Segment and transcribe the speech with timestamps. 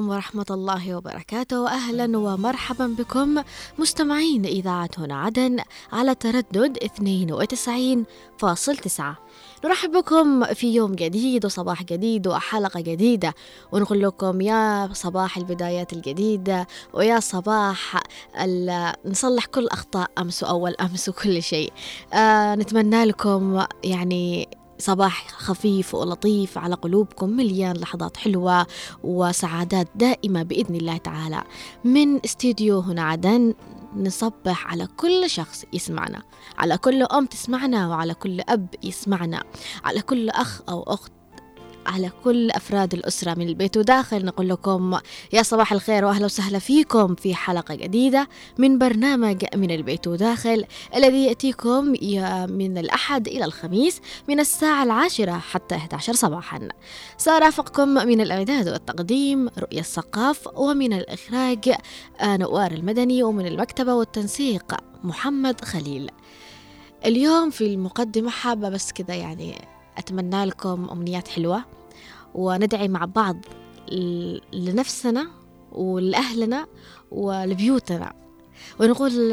[0.00, 1.68] عليكم ورحمة الله وبركاته.
[1.68, 3.42] أهلا ومرحبا بكم
[3.78, 5.58] مستمعين إذاعة هنا عدن
[5.92, 6.90] على تردد 92.9
[9.64, 13.34] نرحب بكم في يوم جديد وصباح جديد وحلقة جديدة.
[13.72, 18.02] ونقول لكم يا صباح البدايات الجديدة ويا صباح
[19.06, 21.72] نصلح كل أخطاء أمس وأول أمس وكل شيء.
[22.14, 24.48] آه نتمنى لكم يعني
[24.80, 28.66] صباح خفيف ولطيف على قلوبكم مليان لحظات حلوة
[29.04, 31.42] وسعادات دائمة بإذن الله تعالى.
[31.84, 33.54] من استديو هنا عدن
[33.96, 36.22] نصبح على كل شخص يسمعنا.
[36.58, 39.42] على كل أم تسمعنا وعلى كل أب يسمعنا.
[39.84, 41.12] على كل أخ أو أخت
[41.86, 44.24] على كل أفراد الأسرة من البيت وداخل.
[44.24, 44.98] نقول لكم
[45.32, 48.28] يا صباح الخير وأهلا وسهلا فيكم في حلقة جديدة
[48.58, 50.64] من برنامج من البيت وداخل
[50.96, 51.84] الذي يأتيكم
[52.48, 56.68] من الأحد إلى الخميس من الساعة العاشرة حتى 11 صباحا.
[57.16, 61.74] سأرافقكم من الإعداد والتقديم رؤية السقاف ومن الإخراج
[62.24, 66.10] نوار المدني ومن المكتبة والتنسيق محمد خليل.
[67.04, 69.54] اليوم في المقدمة حابة بس كذا يعني
[70.00, 71.64] أتمنى لكم أمنيات حلوة
[72.34, 73.36] وندعي مع بعض
[74.52, 75.26] لنفسنا
[75.72, 76.66] ولأهلنا
[77.10, 78.12] ولبيوتنا.
[78.80, 79.32] ونقول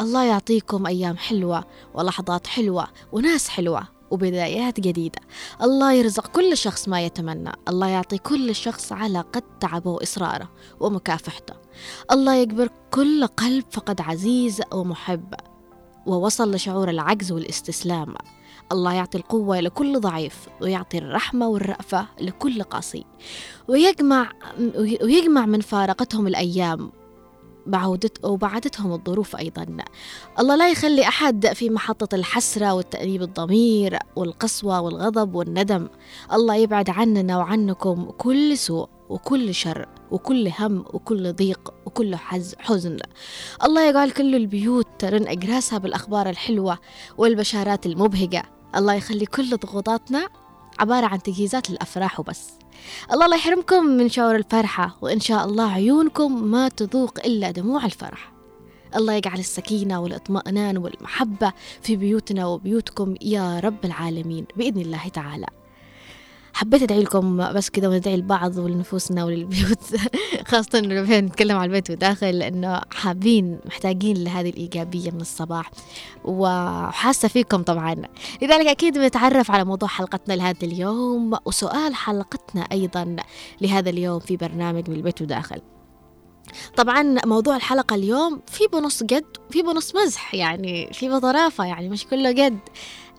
[0.00, 5.20] الله يعطيكم أيام حلوة ولحظات حلوة وناس حلوة وبدايات جديدة.
[5.62, 7.52] الله يرزق كل شخص ما يتمنى.
[7.68, 10.48] الله يعطي كل شخص على قد تعبه وإصراره
[10.80, 11.54] ومكافحته.
[12.10, 15.34] الله يكبر كل قلب فقد عزيز ومحب
[16.06, 18.14] ووصل لشعور العجز والاستسلام.
[18.72, 23.04] الله يعطي القوة لكل ضعيف ويعطي الرحمة والرأفة لكل قاسي.
[23.68, 24.32] ويجمع
[25.02, 26.92] ويجمع من فارقتهم الأيام
[27.66, 29.66] بعودت وبعدتهم الظروف أيضا.
[30.38, 35.88] الله لا يخلي أحد في محطة الحسرة والتأنيب الضمير والقسوة والغضب والندم.
[36.32, 42.16] الله يبعد عننا وعنكم كل سوء وكل شر وكل هم وكل ضيق وكل
[42.58, 42.96] حزن.
[43.64, 46.78] الله يجعل كل البيوت ترن أجراسها بالأخبار الحلوة
[47.18, 48.42] والبشارات المبهجة.
[48.76, 50.28] الله يخلي كل ضغوطاتنا
[50.78, 52.50] عبارة عن تجهيزات للأفراح وبس.
[53.12, 58.32] الله لا يحرمكم من شعور الفرحة وإن شاء الله عيونكم ما تذوق إلا دموع الفرح.
[58.96, 65.46] الله يجعل السكينة والإطمئنان والمحبة في بيوتنا وبيوتكم يا رب العالمين بإذن الله تعالى.
[66.54, 69.78] حبيت ادعي لكم بس كذا وندعي لبعض ولنفوسنا وللبيوت.
[70.48, 75.70] خاصة إنه نتكلم عن البيت وداخل لأنه حابين محتاجين لهذه الإيجابية من الصباح.
[76.24, 77.94] وحاسة فيكم طبعا.
[78.42, 83.16] لذلك أكيد بنتعرف على موضوع حلقتنا لهذا اليوم وسؤال حلقتنا أيضا
[83.60, 85.60] لهذا اليوم في برنامج من البيت وداخل.
[86.76, 92.06] طبعا موضوع الحلقة اليوم في بنص جد في بنص مزح يعني في بطرافة يعني مش
[92.06, 92.58] كله جد.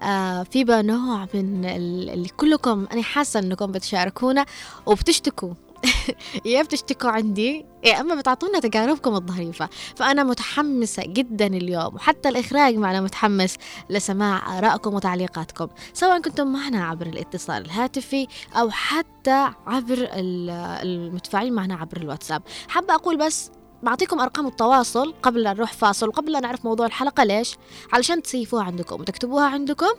[0.03, 4.45] آه في بقى نوع من اللي كلكم أنا حاسة أنكم بتشاركونا
[4.85, 5.53] وبتشتكوا.
[6.45, 13.01] يا بتشتكوا عندي يا أما بتعطونا تجاربكم الظريفه فأنا متحمسة جدا اليوم وحتى الإخراج معنا
[13.01, 13.55] متحمس
[13.89, 21.97] لسماع آرائكم وتعليقاتكم سواء كنتم معنا عبر الاتصال الهاتفي أو حتى عبر المتفاعلين معنا عبر
[21.97, 22.41] الواتساب.
[22.67, 23.51] حابة أقول بس
[23.83, 27.57] بعطيكم أرقام التواصل قبل لا نروح فاصل وقبل لا نعرف موضوع الحلقة ليش؟
[27.93, 29.89] علشان تسيفوها عندكم وتكتبوها عندكم.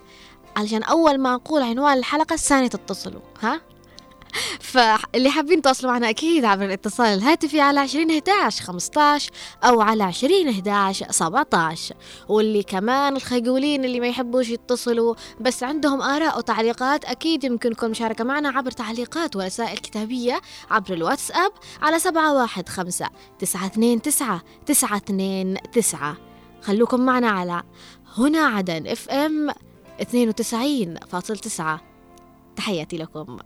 [0.57, 3.61] علشان أول ما أقول عنوان الحلقة الثانية تتصلوا ها؟
[4.73, 9.31] فاللي حابين تواصلوا معنا أكيد عبر الاتصال الهاتفي على عشرين 11 15
[9.65, 11.95] أو على عشرين 11 17
[12.29, 18.49] واللي كمان الخجولين اللي ما يحبوش يتصلوا بس عندهم آراء وتعليقات أكيد يمكنكم مشاركة معنا
[18.49, 20.41] عبر تعليقات ورسائل كتابية
[20.71, 21.53] عبر الواتساب
[21.83, 23.09] على سبعة واحد خمسة
[23.39, 26.17] تسعة اثنين تسعة تسعة اثنين تسعة.
[26.63, 27.63] خلوكم معنا على
[28.17, 29.55] هنا عدن إف إم 92.9
[32.57, 33.39] تحياتي لكم.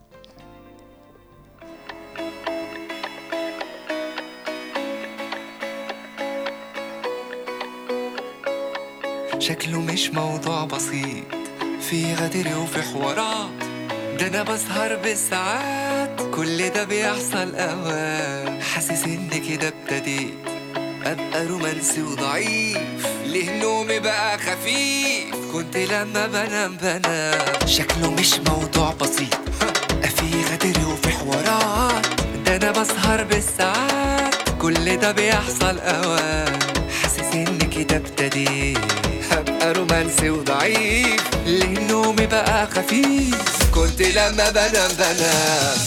[9.39, 11.25] شكله مش موضوع بسيط.
[11.81, 13.51] في غدر وفي حوارات.
[14.21, 16.21] ده أنا بسهر بالساعات.
[16.35, 18.63] كل ده بيحصل أوقات.
[18.63, 20.35] حاسس إن كده ابتديت.
[21.05, 23.07] أبقى رومانسي وضعيف.
[23.27, 27.67] ليه نومي بقى خفيف؟ كنت لما بنام بنام.
[27.67, 29.35] شكله مش موضوع بسيط.
[30.17, 32.07] في غدر وفي حوارات.
[32.47, 34.35] ده أنا بسهر بالساعات.
[34.61, 36.63] كل ده بيحصل أوقات.
[37.03, 38.79] حاسس إن كده ابتديت.
[39.33, 43.71] هبقى رومانسي وضعيف ليه نومي بقى خفيف.
[43.75, 45.79] كنت لما بنام بنام.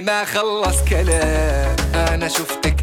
[0.00, 1.76] ما خلص كلام.
[1.94, 2.77] أنا شفتك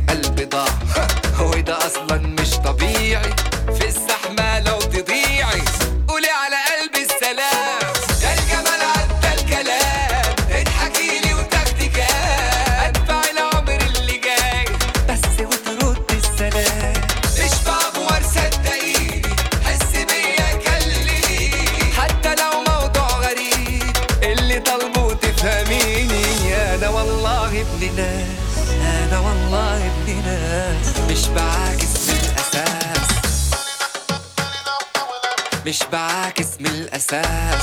[37.14, 37.55] من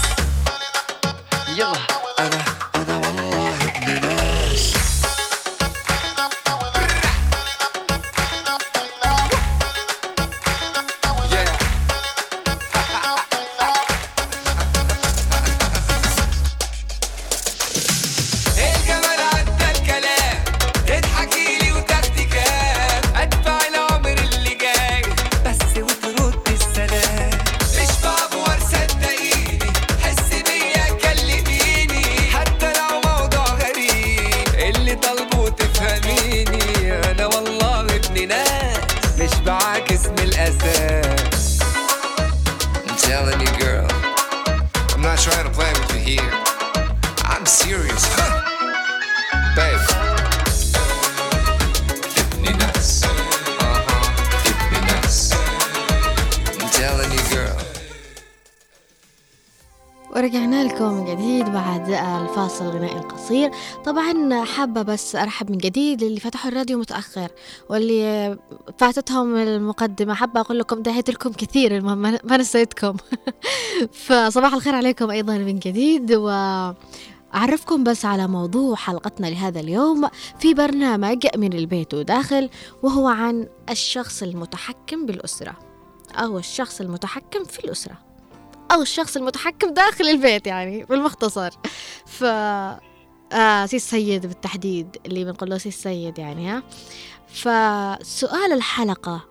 [64.53, 67.29] حابة بس أرحب من جديد للي فتحوا الراديو متأخر
[67.69, 68.39] واللي
[68.79, 70.15] فاتتهم المقدمة.
[70.15, 72.97] حابة أقول لكم دعيت لكم كثير المهم ما ما نسيتكم.
[74.07, 76.29] فصباح الخير عليكم أيضا من جديد و
[77.35, 80.09] أعرفكم بس على موضوع حلقتنا لهذا اليوم
[80.39, 82.51] في برنامج من البيت وداخل
[82.83, 85.57] وهو عن الشخص المتحكم بالأسرة
[86.15, 87.99] أو الشخص المتحكم في الأسرة
[88.73, 91.51] أو الشخص المتحكم داخل البيت يعني بالمختصر.
[92.07, 92.25] ف
[93.33, 96.63] آه سي السيد بالتحديد اللي بنقول له سي السيد يعني ها.
[97.29, 99.25] فسؤال الحلقة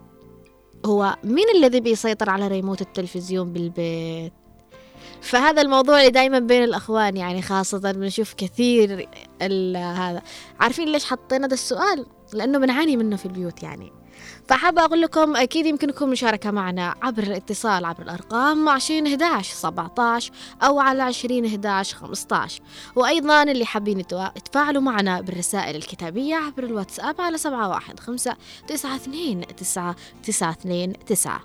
[0.85, 4.33] هو مين الذي بيسيطر على ريموت التلفزيون بالبيت؟
[5.21, 9.09] فهذا الموضوع اللي دائما بين الأخوان يعني خاصة بنشوف كثير
[9.75, 10.21] هذا.
[10.59, 13.91] عارفين ليش حطينا هذا السؤال؟ لأنه بنعاني منه في البيوت يعني.
[14.51, 20.31] فحابة أقول لكم أكيد يمكنكم مشاركة معنا عبر الاتصال عبر الأرقام 20 11 17
[20.63, 22.61] أو على 20 11 15
[22.95, 31.41] وأيضا اللي حابين يتفاعلوا معنا بالرسائل الكتابية عبر الواتساب على 715 92 9 92 9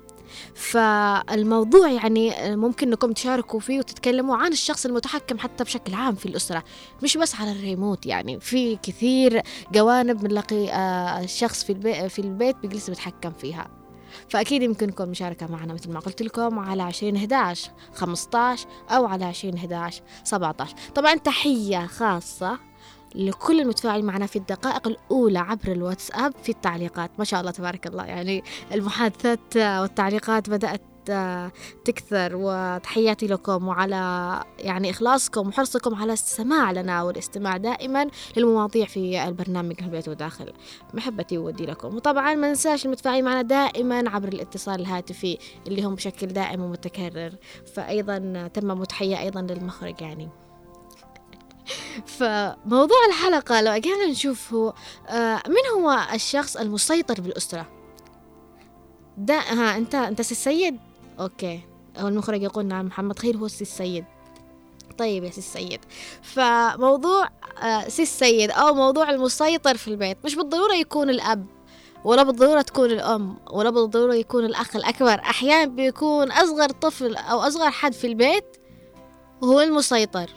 [0.55, 6.63] فالموضوع يعني ممكن انكم تشاركوا فيه وتتكلموا عن الشخص المتحكم حتى بشكل عام في الأسرة
[7.03, 9.41] مش بس على الريموت يعني في كثير
[9.71, 13.67] جوانب بنلاقي آه، الشخص في البيت في البيت بيجلس بيتحكم فيها.
[14.29, 19.55] فأكيد يمكنكم مشاركة معنا مثل ما قلت لكم على 20 11 15 أو على 20
[19.55, 22.59] 11 17 طبعا تحية خاصة
[23.15, 27.11] لكل المتفاعل معنا في الدقائق الأولى عبر الواتساب في التعليقات.
[27.19, 31.51] ما شاء الله تبارك الله يعني المحادثات والتعليقات بدأت آه،
[31.85, 39.75] تكثر وتحياتي لكم وعلى يعني إخلاصكم وحرصكم على السماع لنا والاستماع دائما للمواضيع في البرنامج
[39.81, 40.53] البيت وداخل.
[40.93, 41.95] محبتي وودي لكم.
[41.95, 45.37] وطبعا ما ننساش المتفاعلين معنا دائما عبر الاتصال الهاتفي
[45.67, 47.31] اللي هم بشكل دائم ومتكرر.
[47.75, 50.46] فأيضا تم تحية أيضا للمخرج يعني.
[52.05, 54.73] فموضوع الحلقة لو أجينا نشوف هو
[55.07, 57.67] آه، من هو الشخص المسيطر بالأسرة؟
[59.17, 60.77] ده ها أنت أنت سي السيد؟
[61.19, 61.59] okay.
[61.97, 64.05] هو المخرج يقول نعم محمد خير هو سي السيد.
[64.97, 65.79] طيب يا سي السيد.
[66.21, 67.29] فموضوع
[67.63, 71.45] آه، سي السيد أو موضوع المسيطر في البيت مش بالضرورة يكون الأب
[72.03, 75.19] ولا بالضرورة تكون الأم ولا بالضرورة يكون الأخ الأكبر.
[75.19, 78.45] أحيانا بيكون أصغر طفل أو أصغر حد في البيت
[79.43, 80.29] هو المسيطر.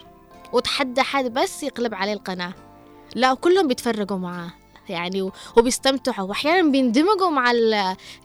[0.52, 2.54] وتحدى حد بس يقلب عليه القناة.
[3.14, 4.52] لا كلهم بيتفرجوا معاه.
[4.88, 6.28] يعني وبيستمتعوا.
[6.28, 7.50] واحيانا بيندمجوا مع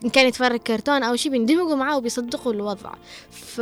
[0.04, 2.92] إن كان يتفرج كرتون أو شيء بيندمجوا معاه وبيصدقوا الوضع.
[3.30, 3.58] ف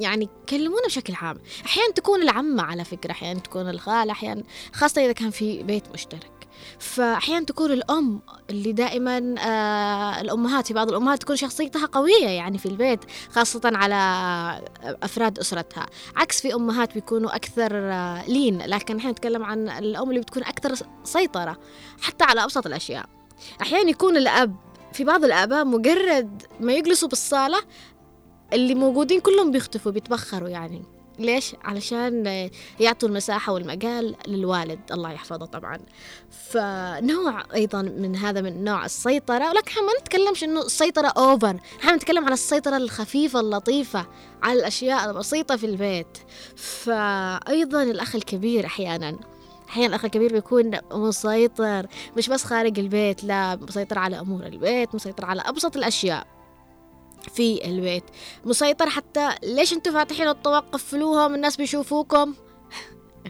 [0.00, 1.38] يعني كلمونا بشكل عام.
[1.66, 6.37] أحيانا تكون العمة على فكرة أحيانا تكون الخالة أحيانا خاصة إذا كان في بيت مشترك.
[6.78, 8.20] فأحيانا تكون الأم
[8.50, 13.94] اللي دائما آه الأمهات في بعض الأمهات تكون شخصيتها قوية يعني في البيت خاصة على
[15.02, 15.86] أفراد أسرتها.
[16.16, 20.74] عكس في أمهات بيكونوا أكثر آه، لين لكن إحنا نتكلم عن الأم اللي بتكون أكثر
[21.04, 21.58] سيطرة
[22.00, 23.06] حتى على أبسط الأشياء.
[23.62, 24.56] أحيانا يكون الأب
[24.92, 27.58] في بعض الآباء مجرد ما يجلسوا بالصالة
[28.52, 30.97] اللي موجودين كلهم بيختفوا بيتبخروا يعني.
[31.18, 35.78] ليش؟ علشان يعطوا المساحة والمجال للوالد الله يحفظه طبعا.
[36.30, 41.96] فنوع أيضا من هذا من نوع السيطرة ولكن إحنا ما نتكلمش إنه السيطرة أوفر إحنا
[41.96, 44.06] نتكلم على السيطرة الخفيفة اللطيفة
[44.42, 46.18] على الأشياء البسيطة في البيت.
[46.56, 49.18] فأيضا الأخ الكبير أحيانا
[49.68, 55.24] أحيانا الأخ الكبير بيكون مسيطر مش بس خارج البيت لا مسيطر على أمور البيت مسيطر
[55.24, 56.26] على أبسط الأشياء.
[57.28, 58.04] في البيت.
[58.44, 62.34] مسيطر حتى ليش أنتوا فاتحين الطواق قفلوهم الناس بيشوفوكم.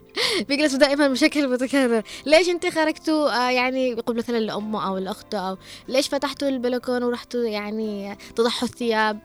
[0.49, 2.03] بيجلسوا دائما بشكل متكرر.
[2.27, 5.57] ليش انت خرجتوا آه يعني يقول مثلا لأمه أو لاخته أو
[5.89, 9.19] ليش فتحتوا البلكون ورحتوا يعني تضحوا الثياب؟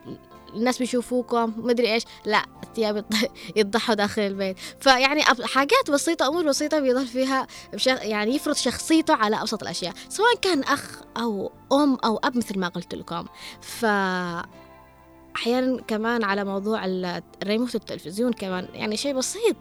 [0.54, 1.52] الناس بيشوفوكم.
[1.56, 2.02] مدري إيش.
[2.24, 3.04] لا الثياب
[3.56, 4.56] يضحوا داخل البيت.
[4.80, 7.46] فيعني حاجات بسيطة أمور بسيطة بيظل فيها
[7.86, 9.94] يعني يفرض شخصيته على أبسط الأشياء.
[10.08, 13.24] سواء كان أخ أو أم أو أب مثل ما قلت لكم.
[13.60, 13.86] ف
[15.36, 19.56] أحيانا كمان على موضوع الريموت التلفزيون كمان يعني شيء بسيط.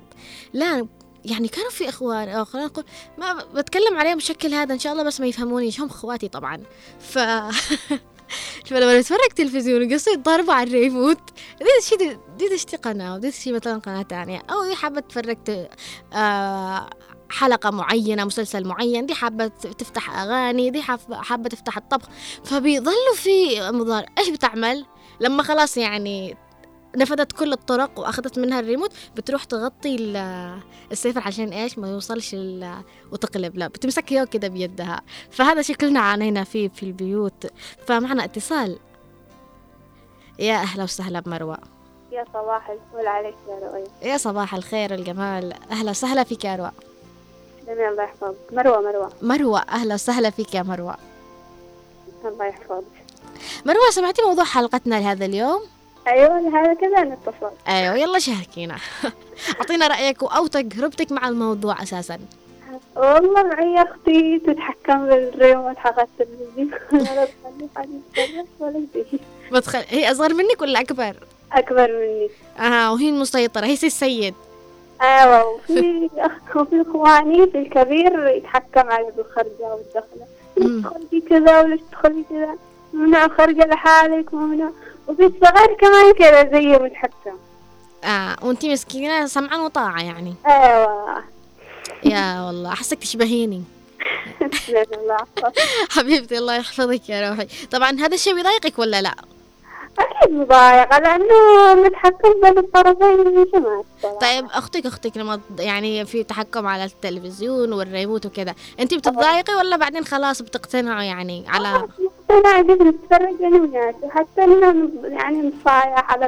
[0.53, 0.87] لا
[1.25, 2.85] يعني كانوا في إخوان أو خلينا نقول
[3.17, 6.63] ما بتكلم عليهم بالشكل هذا إن شاء الله بس ما يفهموني هم إخواتي طبعا.
[6.99, 7.19] ف
[8.65, 11.19] فلما نتفرج تلفزيون وقصي ضربة على الريموت
[11.59, 15.67] دي شيء دي تشتي قناة ودي تشتي مثلا قناة ثانية أو دي حابة تتفرج
[16.13, 16.89] آه
[17.29, 22.09] حلقة معينة مسلسل معين دي حابة تفتح أغاني دي حابة تفتح الطبخ.
[22.43, 24.85] فبيظلوا في مضار إيش بتعمل؟
[25.19, 26.37] لما خلاص يعني
[26.95, 29.95] نفذت كل الطرق وأخذت منها الريموت بتروح تغطي
[30.91, 32.35] السيفر عشان إيش؟ ما يوصلش
[33.11, 35.01] وتقلب لا بتمسك يو كده بيدها.
[35.31, 37.47] فهذا شكلنا عانينا فيه في البيوت.
[37.87, 38.79] فمعنا اتصال.
[40.39, 41.57] يا أهلا وسهلا بمروة.
[42.11, 46.71] يا صباح الفل عليك يا رؤية يا صباح الخير والجمال أهلا وسهلا فيك يا روى.
[47.67, 48.35] الله يحفظك.
[48.51, 49.11] مروة مروة.
[49.21, 50.97] مروة أهلا وسهلا فيك يا مروة.
[52.25, 53.02] الله يحفظك.
[53.65, 55.61] مروة سمعتي موضوع حلقتنا لهذا اليوم؟
[56.07, 57.51] أيوة هذا كذا نتصل.
[57.67, 58.75] أيوة يلا شاركينا.
[59.59, 62.19] أعطينا رأيك أو تجربتك مع الموضوع أساسا.
[62.95, 66.71] والله معي أختي تتحكم بالريموت حق التلفزيون
[69.51, 69.83] ما تخل...
[69.89, 71.15] هي أصغر منك ولا أكبر؟
[71.51, 72.29] أكبر مني.
[72.67, 74.33] آه وهي المسيطرة هي السيد.
[75.01, 80.25] أيوه وفي اخ وفي إخواني في الكبير يتحكم على بالخرجة والدخلة.
[80.55, 82.55] تدخلي كذا ولا تدخلي كذا؟
[82.93, 84.71] ممنوع خرجة لحالك ممنوع
[85.07, 87.37] وفي الصغير كمان كذا زي متحكم
[88.03, 90.35] آه وانتي مسكينة سمعا وطاعة يعني.
[90.47, 91.23] أيوه.
[92.03, 93.63] يا والله أحسك تشبهيني.
[95.95, 97.47] حبيبتي الله يحفظك يا روحي.
[97.71, 99.15] طبعا هذا الشيء بيضايقك ولا لا؟
[99.99, 103.83] أكيد مضايقة لأنه متحكم بين الطرفين جماعة.
[104.21, 110.05] طيب أختك أختك لما يعني في تحكم على التلفزيون والريموت وكذا أنت بتتضايقي ولا بعدين
[110.05, 111.87] خلاص بتقتنعوا يعني على
[112.29, 116.25] مقتنعة قد نتفرج أنا وناسي حتى إنه يعني نصايح على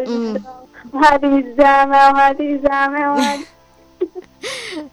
[0.93, 3.39] وهذه الزامة وهذه زامة وهذه.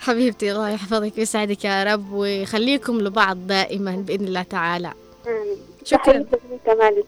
[0.01, 4.93] حبيبتي الله يحفظك ويسعدك يا رب ويخليكم لبعض دائما بإذن الله تعالى.
[5.27, 5.72] آمين.
[5.85, 6.25] شكرا.
[6.67, 7.03] كمان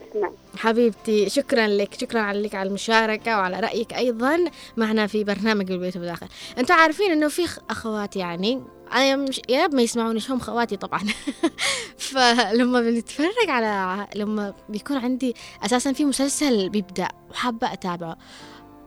[0.57, 1.95] حبيبتي شكرا لك.
[2.01, 4.45] شكرا لك على المشاركة وعلى رأيك أيضا.
[4.77, 6.27] معنا في برنامج البيت بداخل
[6.59, 8.63] أنتوا عارفين أنه في أخوات يعني
[8.93, 11.01] أنا مش يا رب ما يسمعونيش هم خواتي طبعا.
[11.99, 18.17] فلما بنتفرج على لما بيكون عندي أساسا في مسلسل بيبدأ وحابة أتابعه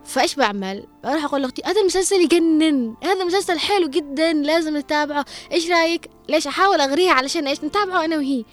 [0.08, 5.24] فإيش بعمل؟ بروح أقول لأختي هذا المسلسل يجنن هذا مسلسل حلو جدا لازم نتابعه.
[5.52, 8.44] إيش رأيك؟ ليش أحاول أغريها علشان إيش؟ نتابعه أنا وهي.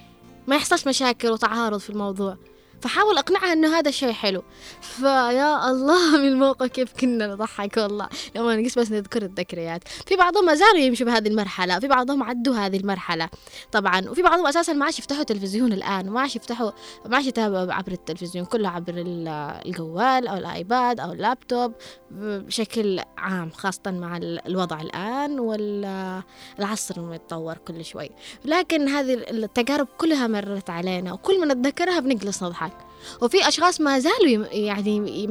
[0.47, 2.37] ما يحصلش مشاكل وتعارض في الموضوع.
[2.85, 4.43] فحاول أقنعها إنه هذا الشيء حلو.
[4.81, 8.09] فيا الله من الموقف كيف كنا نضحك والله.
[8.35, 9.87] لما نقص بس نذكر الذكريات.
[9.87, 13.29] في بعضهم ما زالوا يمشوا بهذه المرحلة في بعضهم عدوا هذه المرحلة.
[13.71, 16.71] طبعا وفي بعضهم أساسا ما عادش يفتحوا تلفزيون الآن ما عادش يفتحوا
[17.05, 21.73] ما عادش يتابعوا عبر التلفزيون كله عبر الجوال أو الآيباد أو اللابتوب
[22.11, 28.09] بشكل عام خاصة مع الوضع الآن والعصر المتطور كل شوي.
[28.45, 32.74] لكن هذه التجارب كلها مرت علينا وكل ما نتذكرها بنجلس نضحك.
[33.21, 35.27] وفي أشخاص ما زالوا يعني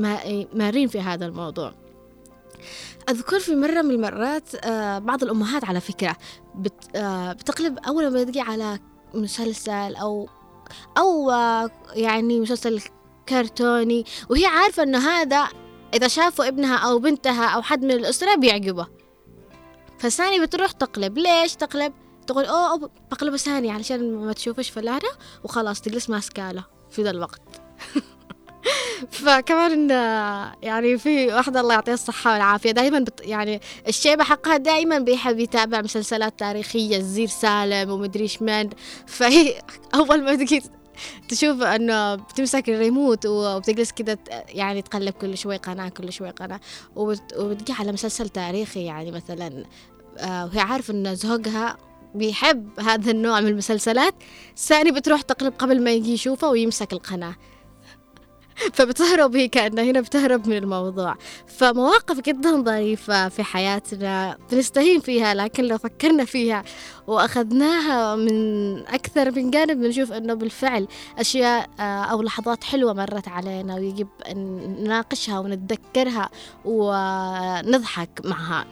[0.55, 1.75] مارين في هذا الموضوع.
[3.09, 6.17] أذكر في مرة من المرات آه، بعض الأمهات على فكرة
[6.97, 8.79] آه، بتقلب أول ما تجي على
[9.15, 10.29] مسلسل أو
[10.99, 12.81] أو آه، يعني مسلسل
[13.29, 15.49] كرتوني وهي عارفة أنه هذا
[15.95, 18.87] إذا شافوا ابنها أو بنتها أو حد من الأسرة بيعجبه.
[19.99, 21.19] فثاني بتروح تقلب.
[21.19, 21.93] ليش تقلب؟
[22.27, 25.09] تقول أوه بقلب ثاني علشان ما تشوفش فلانة.
[25.45, 27.43] وخلاص تجلس ماسكاله في ذا الوقت.
[29.11, 29.91] فكمان
[30.63, 32.71] يعني في واحدة الله يعطيها الصحة والعافية.
[32.71, 38.71] دائما بت يعني الشيبة حقها دائما بيحب يتابع مسلسلات تاريخية الزير سالم ومدري من
[39.07, 39.55] فهي
[39.95, 40.63] أول ما تجي
[41.29, 46.61] تشوف إنه بتمسك الريموت وبتجلس كده يعني تقلب كل شوي قناة كل شوي قناة.
[46.97, 49.65] وبتجي على مسلسل تاريخي يعني مثلا
[50.19, 51.77] آه، وهي عارفة إن زوجها
[52.15, 54.15] بيحب هذا النوع من المسلسلات.
[54.57, 57.35] ثاني بتروح تقلب قبل ما يجي يشوفه ويمسك القناة.
[58.75, 61.17] فبتهرب هي كأنها هنا بتهرب من الموضوع.
[61.47, 66.65] فمواقف جدا ظريفة في حياتنا بنستهين فيها لكن لو فكرنا فيها
[67.07, 73.75] وأخذناها من أكثر من جانب بنشوف أنه بالفعل أشياء آه، أو لحظات حلوة مرت علينا
[73.75, 74.37] ويجب أن
[74.81, 76.31] نناقشها ونتذكرها
[76.65, 78.67] ونضحك معها.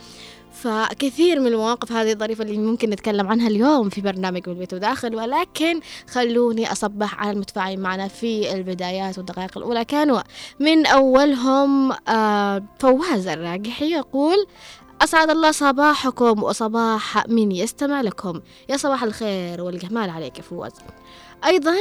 [0.62, 5.80] فكثير من المواقف هذه الظريفة اللي ممكن نتكلم عنها اليوم في برنامج بالبيت وداخل ولكن
[6.10, 9.84] خلوني أصبح على المتفاعلين معنا في البدايات والدقائق الأولى.
[9.84, 10.20] كانوا
[10.60, 14.46] من أولهم آه، فواز الراجحي يقول
[15.00, 18.40] أسعد الله صباحكم وصباح من يستمع لكم.
[18.68, 20.72] يا صباح الخير والجمال عليك يا فواز.
[21.44, 21.74] أيضا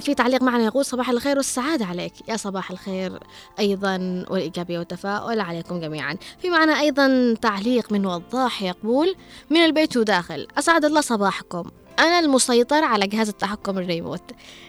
[0.00, 2.12] في تعليق معنا يقول صباح الخير والسعادة عليك.
[2.28, 3.18] يا صباح الخير
[3.58, 6.16] أيضا والإيجابية والتفاؤل عليكم جميعا.
[6.42, 9.14] في معنا أيضا تعليق من وضاح يقول
[9.50, 10.46] من البيت وداخل.
[10.58, 11.70] أسعد الله صباحكم.
[11.98, 14.22] أنا المسيطر على جهاز التحكم الريموت.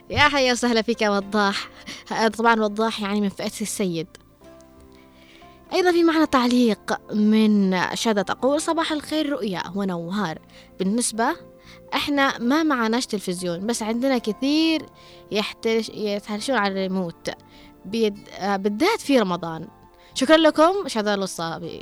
[0.09, 1.69] يا حيا وسهلا فيك يا وضاح.
[2.37, 4.07] طبعا وضاح يعني من فئة السيد.
[5.73, 10.39] أيضا في معنا تعليق من شادة تقول صباح الخير رؤيا ونوار
[10.79, 11.35] بالنسبة
[11.93, 14.85] إحنا ما معناش تلفزيون بس عندنا كثير
[15.31, 17.29] يحترش يتهرشون على الريموت.
[17.85, 18.17] بيد...
[18.39, 19.67] آه، بالذات في رمضان.
[20.15, 21.81] شكرا لكم شهادة الوصابي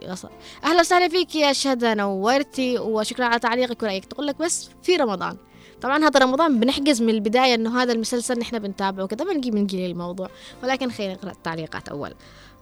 [0.63, 4.05] أهلا وسهلا فيك يا شهادة نورتي وشكرا على تعليقك ورأيك.
[4.05, 5.37] تقول لك بس في رمضان.
[5.81, 10.29] طبعا هذا رمضان بنحجز من البداية إنه هذا المسلسل نحن بنتابعه كذا بنجي بنجي الموضوع.
[10.63, 12.13] ولكن خلينا نقرأ التعليقات أول.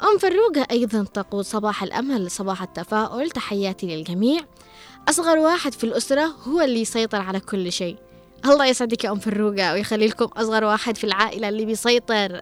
[0.03, 3.31] أم فروقة أيضا تقول صباح الأمل صباح التفاؤل.
[3.31, 4.41] تحياتي للجميع.
[5.10, 7.98] أصغر واحد في الأسرة هو اللي يسيطر على كل شيء.
[8.45, 12.41] الله يسعدك يا أم فروقة ويخلي لكم أصغر واحد في العائلة اللي بيسيطر.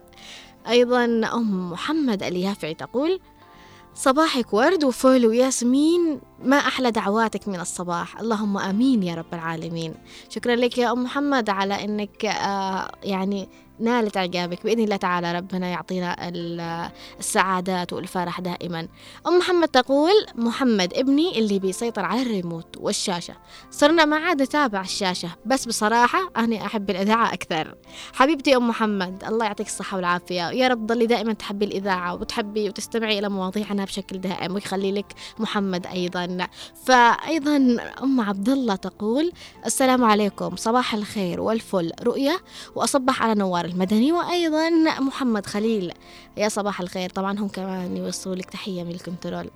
[0.68, 3.20] أيضا أم محمد اليافعي تقول
[3.94, 8.20] صباحك ورد وفول وياسمين ما أحلى دعواتك من الصباح.
[8.20, 9.94] اللهم آمين يا رب العالمين.
[10.28, 13.48] شكرا لك يا أم محمد على أنك آه يعني
[13.80, 16.16] نالت إعجابك بإذن الله تعالى ربنا يعطينا
[17.18, 18.88] السعادات والفرح دائما.
[19.26, 23.34] أم محمد تقول محمد ابني اللي بيسيطر على الريموت والشاشة.
[23.70, 27.74] صرنا ما عاد نتابع الشاشة بس بصراحة أنا أحب الإذاعة أكثر.
[28.12, 30.50] حبيبتي أم محمد الله يعطيك الصحة والعافية.
[30.50, 35.86] يا رب ضلي دائما تحبي الإذاعة وتحبي وتستمعي إلى مواضيعنا بشكل دائم ويخلي لك محمد
[35.86, 36.46] أيضا.
[36.84, 39.32] فأيضا أم عبد الله تقول
[39.66, 41.92] السلام عليكم صباح الخير والفل.
[42.02, 42.40] رؤية
[42.74, 45.92] وأصبح على نوار المدني وأيضا محمد خليل.
[46.36, 47.10] يا صباح الخير.
[47.10, 49.50] طبعا هم كمان يوصلوا لك تحية من ال control.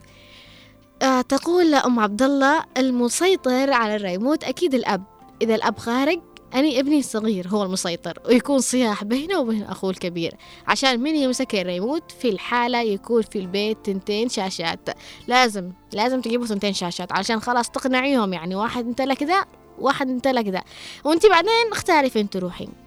[1.02, 5.02] آه تقول أم عبد الله المسيطر على الريموت أكيد الأب.
[5.42, 6.20] إذا الأب خارج
[6.54, 8.18] أني ابني الصغير هو المسيطر.
[8.26, 10.34] ويكون صياح بينه وبين أخوه الكبير.
[10.66, 14.88] عشان من يمسك الريموت في الحالة يكون في البيت تنتين شاشات.
[15.26, 17.12] لازم لازم تجيبوا تنتين شاشات.
[17.12, 19.44] عشان خلاص تقنعيهم يعني واحد انت لك ذا
[19.78, 20.62] واحد انت لك ذا
[21.04, 22.81] وانت بعدين اختاري فين تروحين.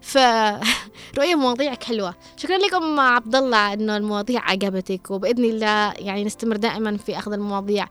[0.00, 2.14] فرؤية مواضيعك حلوة.
[2.36, 7.86] شكرا لكم عبد الله إنه المواضيع عجبتك وبإذن الله يعني نستمر دائما في أخذ المواضيع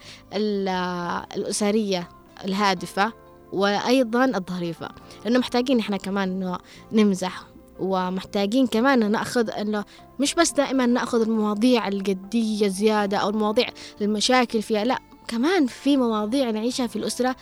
[1.35, 2.09] الأسرية
[2.45, 3.13] الهادفة
[3.53, 4.89] وأيضا الظريفة
[5.25, 6.57] لأنه محتاجين إحنا كمان إنه
[6.91, 7.43] نمزح
[7.79, 9.85] ومحتاجين كمان نأخذ إنه
[10.19, 13.69] مش بس دائما نأخذ المواضيع الجدية زيادة أو المواضيع
[14.01, 17.35] المشاكل فيها لا كمان في مواضيع نعيشها في الأسرة آه،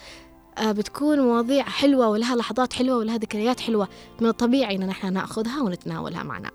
[0.60, 3.88] بتكون مواضيع حلوة ولها لحظات حلوة ولها ذكريات حلوة.
[4.20, 6.50] من الطبيعي إن نحن نأخذها ونتناولها معنا.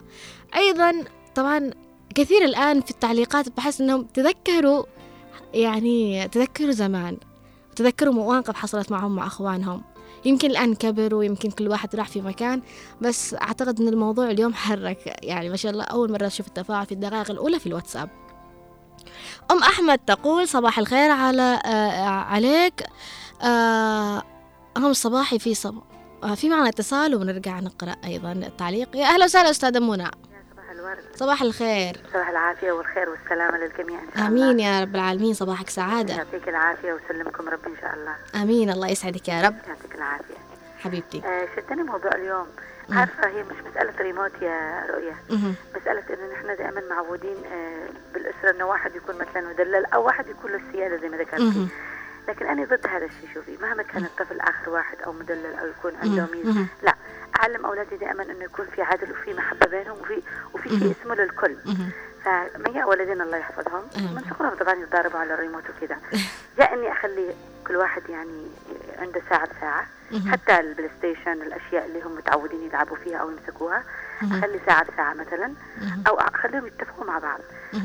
[0.56, 1.04] أيضا
[1.36, 1.72] طبعا
[2.16, 4.84] كثير الآن في التعليقات بحس إنهم تذكروا
[5.54, 7.18] يعني تذكروا زمان
[7.76, 9.84] تذكروا مواقف حصلت معهم مع أخوانهم.
[10.26, 12.62] يمكن الآن كبروا ويمكن كل واحد راح في مكان
[13.02, 15.18] بس أعتقد أن الموضوع اليوم حرك.
[15.24, 18.10] يعني ما شاء الله أول مرة أشوف التفاعل في الدقائق الأولى في الواتساب.
[19.52, 22.84] أم أحمد تقول صباح الخير على آه عليك.
[23.44, 24.24] آه
[24.78, 25.82] هم صباحي في صب
[26.24, 28.96] آه في معنا اتصال ونرجع نقرأ أيضا التعليق.
[28.96, 30.12] يا أهلا وسهلا أستاذة منى.
[30.52, 31.04] صباح الورد.
[31.16, 32.02] صباح الخير.
[32.14, 35.34] صباح العافية والخير والسلامة للجميع إن شاء آمين يا رب العالمين.
[35.34, 36.14] صباحك سعادة.
[36.14, 38.44] يعطيك العافية ويسلمكم رب إن شاء الله.
[38.44, 38.70] آمين.
[38.70, 39.56] الله يسعدك يا رب.
[39.68, 40.38] يعطيك العافية.
[40.80, 41.22] حبيبتي.
[41.26, 42.48] آه شدني موضوع اليوم.
[42.92, 45.16] عارفة هي مش مسألة ريموت يا رؤية.
[45.30, 45.56] مهم.
[45.76, 50.52] مسألة إنه نحن دائما معودين آه بالأسرة إنه واحد يكون مثلا مدلل أو واحد يكون
[50.52, 51.68] له السيادة زي ما ذكرتي.
[52.28, 55.92] لكن أنا ضد هذا الشيء شوفي مهما كان الطفل آخر واحد أو مدلل أو يكون
[56.02, 56.68] عنده مهم.
[56.84, 56.96] لا
[57.40, 60.22] أعلم أولادي دائما إنه يكون في عدل وفي محبة بينهم وفي
[60.54, 61.56] وفي شيء اسمه للكل.
[62.26, 63.82] فمية ولدين الله يحفظهم.
[63.98, 65.98] من صغرهم طبعا يتضاربوا على الريموت وكذا
[66.60, 67.36] جاء إني أخلي
[67.68, 68.48] كل واحد يعني
[69.00, 70.32] عنده ساعة بساعة مهم.
[70.32, 73.84] حتى ال PlayStation الأشياء اللي هم متعودين يلعبوا فيها أو يمسكوها.
[74.24, 75.54] أخلي ساعة بساعة مثلا.
[76.08, 77.40] أو أخليهم يتفقوا مع بعض.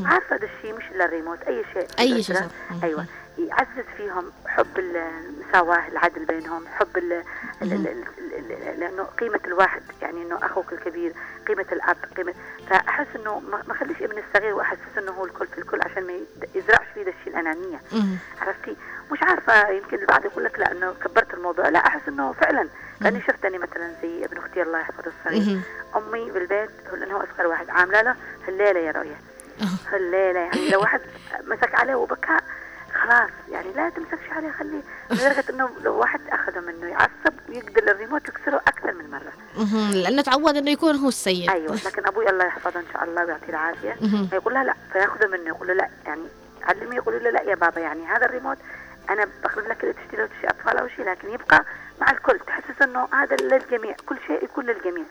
[0.05, 2.37] عارفة هذا الشيء مش إلا الريموت أي شيء الأسرة.
[2.37, 2.48] شيء.
[2.83, 3.07] أيوه
[3.38, 7.23] يعزز فيهم حب المساواة العدل بينهم حب ال
[7.62, 8.05] ال-
[8.81, 11.12] لأنه قيمة الواحد يعني إنه أخوك الكبير
[11.49, 12.35] قيمة الأب قيمه
[12.71, 16.12] فأحس إنه ما اخليش ابن الصغير وأحسس إنه هو الكل في الكل عشان ما
[16.55, 17.81] يزرعش فيه ذا الشيء الأنانية.
[17.92, 18.18] مهم.
[18.40, 18.77] عرفتي؟
[19.12, 21.68] مش عارفة يمكن البعض يقول لك لا إنه كبرت الموضوع.
[21.68, 22.68] لا أحس إنه فعلا.
[23.01, 25.61] لأني شفت اني مثلا زي ابن أختي الله يحفظه الصغير.
[25.97, 27.71] أمي بالبيت هو لأنه هو أصغر واحد.
[27.71, 28.16] عاملة له
[28.49, 29.16] هالليلة يا رؤيه
[29.62, 29.95] أه.
[29.95, 30.71] هالليلة يعني.
[30.71, 31.01] لو واحد
[31.47, 32.38] مسك عليه وبكى
[32.94, 38.28] خلاص يعني لا تمسكش عليه خليه لدرجة إنه لو واحد اخذه منه يعصب ويقدر الريموت
[38.28, 39.90] يكسره أكثر من مرة مهم.
[39.90, 43.48] لأنه تعود إنه يكون هو السيد أيوه لكن أبوي الله يحفظه إن شاء الله ويعطيه
[43.48, 43.96] العافية.
[44.31, 46.22] فيقول لها لا فيأخذه منه يقول له لا يعني
[46.62, 48.59] علمي يقول له لا يا بابا يعني هذا الريموت
[49.11, 51.64] أنا بخرج لك اللي تشتري وتشتري أطفال أو شيء لكن يبقى
[52.00, 55.05] مع الكل تحسس إنه هذا للجميع كل شيء يكون للجميع.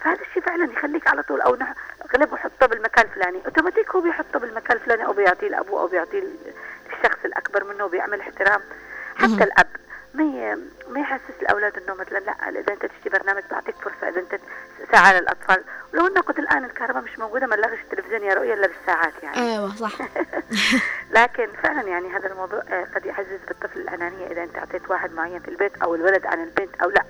[0.00, 1.74] فهذا الشيء فعلا يخليك على طول أو نح...
[2.16, 6.22] غلب وحطه بالمكان الفلاني أوتوماتيك هو بيحطه بالمكان الفلاني أو بيعطيه لأبوه أو بيعطيه
[6.86, 8.60] للشخص الأكبر منه وبيعمل احترام.
[9.16, 9.66] حتى الأب
[10.14, 10.58] ما.
[10.88, 14.40] ما يحسس الأولاد إنه مثلا لأ إذا أنت تشتري برنامج بعطيك فرصة إذا أنت
[14.92, 15.64] ساعة للأطفال.
[15.94, 19.36] ولو انه قلت الآن الكهرباء مش موجودة ما نلغش التلفزيون يا رؤيه إلا بالساعات يعني.
[19.36, 19.92] أيوة صح.
[21.16, 25.40] لكن فعلا يعني هذا الموضوع آه، قد يعزز بالطفل الأنانية إذا أنت أعطيت واحد معين
[25.40, 27.04] في البيت أو الولد عن البنت أو لأ.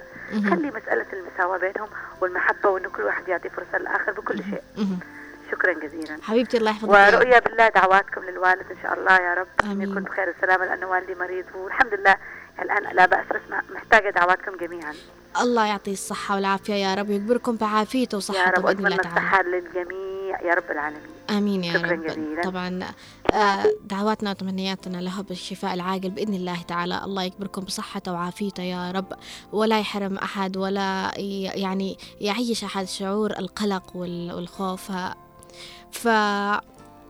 [0.51, 1.89] خلي مسألة المساواة بينهم
[2.21, 4.63] والمحبة وإنه كل واحد يعطي فرصة للآخر بكل شيء.
[5.51, 6.19] شكرا جزيلا.
[6.23, 7.17] حبيبتي الله يحفظك يا.
[7.17, 9.47] ورؤيا بالله دعواتكم للوالد إن شاء الله يا رب.
[9.65, 9.91] ان آمين.
[9.91, 12.17] يكون بخير السلامه لأنه والدي مريض والحمد لله.
[12.63, 13.41] الآن لا بأس بس
[13.75, 14.95] محتاجة دعواتكم جميعا.
[15.41, 19.09] الله يعطيه الصحة والعافية يا رب ويكبركم بعافيته يا وصحته رب بإذن الله تعالى.
[19.19, 21.03] الصحة للجميع يا رب العالمين.
[21.31, 22.07] آمين يا شكراً رب.
[22.07, 22.43] جزيلاً.
[22.43, 22.81] طبعا
[23.33, 27.05] آه، دعواتنا وتمنياتنا له بالشفاء العاجل بإذن الله تعالى.
[27.05, 29.13] الله يكبركم بصحته وعافيته يا رب.
[29.53, 31.13] ولا يحرم أحد ولا
[31.55, 34.93] يعني يعيش أحد شعور القلق وال- والخوف.
[35.97, 36.09] ف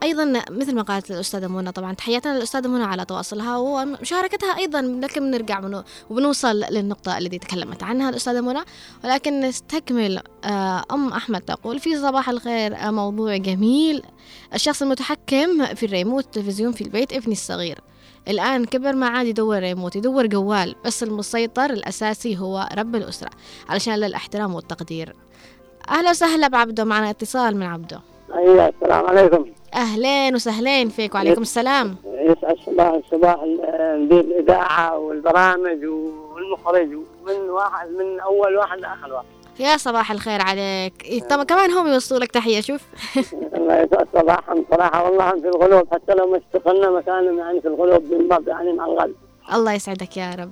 [0.03, 5.21] أيضا مثل ما قالت الأستاذة منى طبعا تحياتنا للأستاذة منى على تواصلها ومشاركتها أيضا لكن
[5.21, 8.59] بنرجع وبنوصل للنقطة التي تكلمت عنها الأستاذة منى.
[9.03, 14.03] ولكن نستكمل آه، أم أحمد تقول في صباح الخير آه، موضوع جميل.
[14.53, 17.79] الشخص المتحكم في الريموت التلفزيون في البيت ابني الصغير.
[18.27, 23.29] الآن كبر ما عاد يدور ريموت يدور جوال بس المسيطر الأساسي هو رب الأسرة.
[23.69, 25.15] علشان للإحترام والتقدير.
[25.89, 28.16] أهلا وسهلا بعبده معنا اتصال من عبده.
[28.35, 29.45] أيوه السلام عليكم.
[29.73, 31.95] أهلين وسهلين فيك وعليكم السلام.
[32.05, 36.89] يسعد صباح صباح الإذاعة والبرامج والمخرج
[37.27, 39.25] من واحد من أول واحد لآخر واحد.
[39.59, 41.05] يا صباح الخير عليك.
[41.05, 42.81] إيه، طب كمان هم يوصلوا لك تحية شوف.
[43.53, 48.03] الله يسعد صباحهم صراحة والله في القلوب حتى لو ما اشتغلنا مكانهم يعني في القلوب
[48.03, 49.15] من يعني مع الغد.
[49.53, 50.51] الله يسعدك يا رب.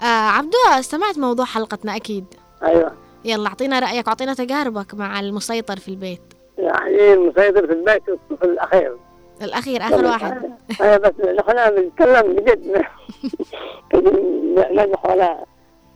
[0.00, 2.24] آه عبدو سمعت موضوع حلقتنا أكيد.
[2.62, 2.92] أيوه.
[3.24, 6.33] يلا أعطينا رأيك وأعطينا تجاربك مع المسيطر في البيت.
[6.58, 8.96] يعني المسيطر في البيت الطفل الأخير.
[9.42, 10.50] الأخير آخر واحد.
[10.80, 12.84] أيوه بس نحن بنتكلم بجد.
[14.54, 15.44] نجح ولا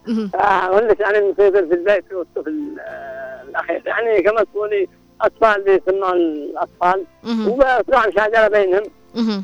[0.07, 0.31] مهم.
[0.35, 3.81] أقول لك يعني المسيطر في البيت والطفل آه، الأخير.
[3.85, 4.87] يعني كما تقولي
[5.21, 7.05] أطفال بيسمعوا الأطفال.
[7.47, 8.83] وبطلع مشاجره بينهم.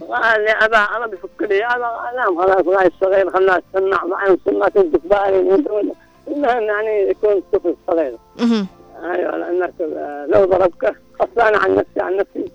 [0.09, 1.65] قال لي أبا أنا بفك لي.
[1.65, 5.39] أنا نعم خلاص والله الصغير خلاص تسمع معي وسمع تنتف بالي
[6.27, 8.17] المهم يعني يكون الطفل صغير.
[9.03, 12.51] أيوه لانك آه، لو ضربك خاصه أنا عن نفسي عن نفسي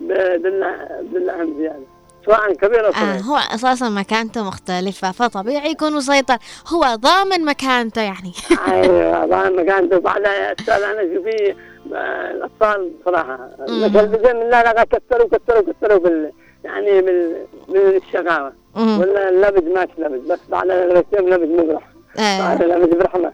[0.00, 0.76] ب- بالله
[1.12, 1.82] بالأهم زيادة.
[2.26, 3.20] سواء كبير أو آه صغير.
[3.22, 6.36] هو أساسا مكانته مختلفة فطبيعي يكون مسيطر.
[6.72, 8.32] هو ضامن مكانته يعني.
[8.72, 11.54] أيوه طبعا مكان بعد أستاذ أنا شوفي
[11.94, 13.48] آه، الأطفال صراحة.
[13.68, 16.32] مثل بزين من لا لا كثروا كثروا كثروا بال
[16.64, 19.00] يعني بال بالشقاوه مهم.
[19.00, 21.82] ولا اللبد ما لبد بس بعد لبد مبرح
[22.18, 22.38] آه.
[22.38, 23.32] بعد لبد برحمه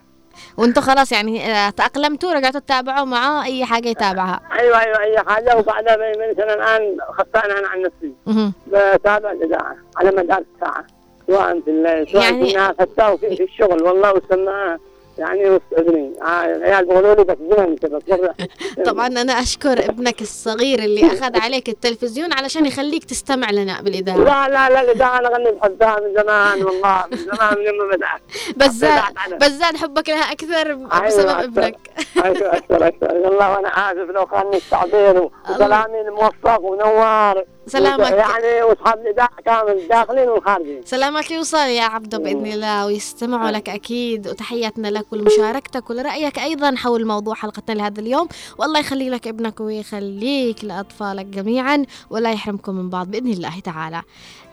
[0.57, 5.57] وانتوا خلاص يعني آه، تأقلمتوا رجعتوا تتابعوا معاه أي حاجة يتابعها؟ أيوه أيوه أي حاجة.
[5.57, 8.53] وبعدها مثلا الآن خطأنا أنا عن نفسي.
[8.67, 10.85] بتابع الإذاعة على مدار الساعة.
[11.27, 13.83] سواء في الليل سواء يعني- في حتى وفي في الشغل.
[13.83, 14.79] والله وسماها
[15.21, 17.37] يعني اذني آه، العيال بيقولوا لي بس
[17.83, 18.35] كذا تفرح.
[18.91, 24.49] طبعا أنا أشكر ابنك الصغير اللي أخذ عليك التلفزيون علشان يخليك تستمع لنا بالإذاعة لا
[24.49, 28.21] لا لا الاذاعه أنا غني بحبها من زمان والله من زمان من يوم ما بدأت
[28.57, 29.03] بس زاد.
[29.41, 31.45] بس زاد حبك لها أكثر أيوة، بسبب أكثر.
[31.45, 31.77] ابنك
[32.25, 38.11] أيوه أكثر أكثر والله وأنا آسف لو خانني التعبير وكلامي الموفق ونوار سلامك.
[38.11, 40.83] يعني واصحاب نداء كامل داخلين وخارجين.
[40.85, 47.07] سلامك يوصل يا عبدو بإذن الله ويستمعوا لك أكيد وتحياتنا لك ولمشاركتك ولرأيك أيضا حول
[47.07, 48.29] موضوع حلقتنا لهذا اليوم.
[48.59, 54.03] والله يخلي لك ابنك ويخليك لأطفالك جميعا ولا يحرمكم من بعض بإذن الله تعالى.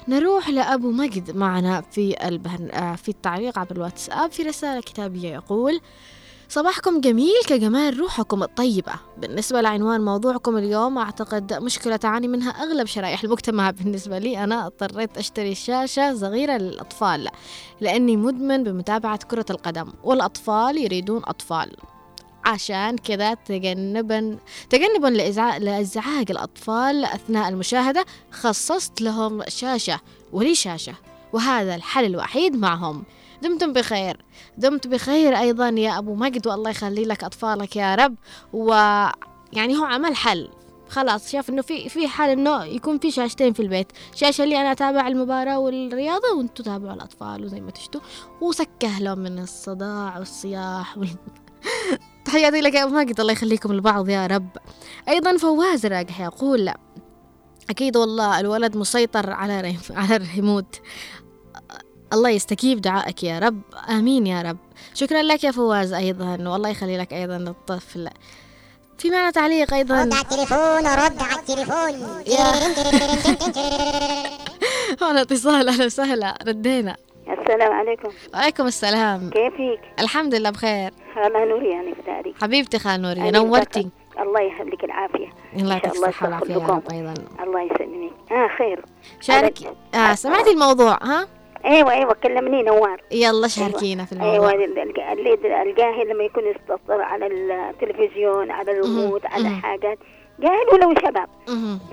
[0.07, 2.69] نروح لأبو مجد معنا في البهن...
[2.71, 5.79] آه، في التعليق عبر الواتساب في رسالة كتابية يقول
[6.49, 8.93] صباحكم جميل كجمال روحكم الطيبة.
[9.17, 13.71] بالنسبة لعنوان موضوعكم اليوم أعتقد مشكلة تعاني منها أغلب شرائح المجتمع.
[13.77, 17.29] بالنسبة لي أنا اضطريت أشتري شاشة صغيرة للأطفال
[17.81, 21.75] لأني مدمن بمتابعة كرة القدم والأطفال يريدون أطفال.
[22.45, 24.37] عشان كذا تجنبا
[24.69, 29.99] تجنبا لإزعاج, لإزعاج الأطفال أثناء المشاهدة خصصت لهم شاشة
[30.31, 30.93] ولي شاشة
[31.33, 33.03] وهذا الحل الوحيد معهم.
[33.41, 34.25] دمتم بخير.
[34.57, 38.15] دمت بخير أيضا يا أبو مجد والله يخلي لك أطفالك يا رب.
[38.53, 40.49] ويعني هو عمل حل.
[40.89, 43.91] خلاص شاف إنه في في حال إنه يكون في شاشتين في البيت.
[44.15, 48.01] شاشة اللي أنا أتابع المباراة والرياضة وأنتم تابعوا الأطفال وزي ما تشتوا.
[48.41, 51.09] وسكه لهم من الصداع والصياح وال...
[52.25, 54.49] تحياتي لك يا أبو ماجد الله يخليكم لبعض يا رب.
[55.09, 56.73] أيضا فواز راجح يقول
[57.69, 60.81] أكيد والله الولد مسيطر على ريم على الريموت.
[62.13, 63.61] الله يستجيب دعائك يا رب.
[63.89, 64.57] آمين يا رب.
[64.93, 68.09] شكرا لك يا فواز أيضا والله يخلي لك أيضا الطفل
[68.97, 72.23] في معنا تعليق أيضا؟ رد على التليفون رد على التليفون.
[75.03, 76.37] هون اتصال أهلا وسهلا.
[76.47, 76.95] ردينا.
[77.27, 78.09] السلام عليكم.
[78.33, 79.29] وعليكم السلام.
[79.29, 80.91] كيفك؟ الحمد لله بخير.
[81.25, 83.89] الله نوري يعني في داري حبيبتي خال نوري أهلا نورتي.
[84.19, 85.27] الله يخليك العافية.
[85.55, 86.53] الله يعطيك الله الصحة والعافية
[86.91, 87.13] أيضا.
[87.43, 88.11] الله يسلمك.
[88.31, 88.85] آه خير.
[89.21, 89.57] شارك.
[89.95, 91.27] آه سمعتي الموضوع ها؟
[91.65, 94.53] أيوه أيوه كلمني نوار يلا شاركينا في أيوه الموضوع
[95.13, 99.49] اللي الجاهل لما يكون يستطر على التلفزيون على الريموت على.
[99.49, 99.97] حاجات
[100.39, 101.29] جاهل ولو شباب.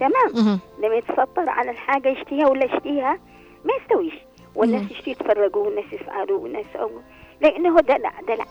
[0.00, 0.60] تمام.
[0.78, 3.18] لما يتسطر على الحاجة يشتيها ولا يشتيها
[3.64, 4.14] ما يستويش
[4.54, 4.90] والناس.
[4.90, 7.00] يشتي يتفرجوا والناس يفعلوا والناس يسووا
[7.40, 8.44] لأنه دلع دلع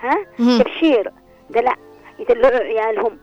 [0.00, 0.26] ها.
[0.58, 1.12] تبشير
[1.50, 1.74] دلع
[2.18, 3.18] يدلعوا عيالهم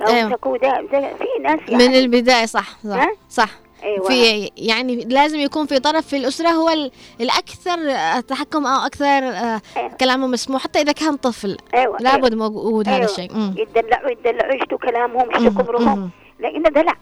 [0.00, 0.58] أو أيوة.
[0.58, 3.50] ده, ده في ناس يعني من البداية صح صح؟ صح
[3.86, 4.06] أيوة.
[4.08, 7.78] في يعني لازم يكون في طرف في الأسرة هو ال- الأكثر
[8.20, 9.88] تحكم أو أكثر آه، أيوة.
[10.00, 11.96] كلامه مسموح حتى إذا كان طفل أيوة.
[12.00, 13.10] لابد موجود هذا أيوة.
[13.10, 13.54] الشيء مم.
[13.58, 15.62] يدلعوا يدلعوا يشتوا كلامهم يشتوا.
[15.62, 16.10] كبرهم.
[16.40, 16.92] لأنه دلع.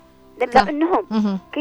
[0.40, 1.07] دلع إنهم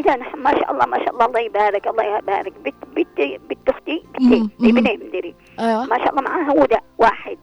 [0.07, 4.03] نحن ما شاء الله ما شاء الله الله يبارك الله يبارك بنت بنت بنت أختي.
[4.19, 4.49] بنتي.
[4.59, 7.37] ابني مدري أيوة ما شاء الله معاها هدى واحد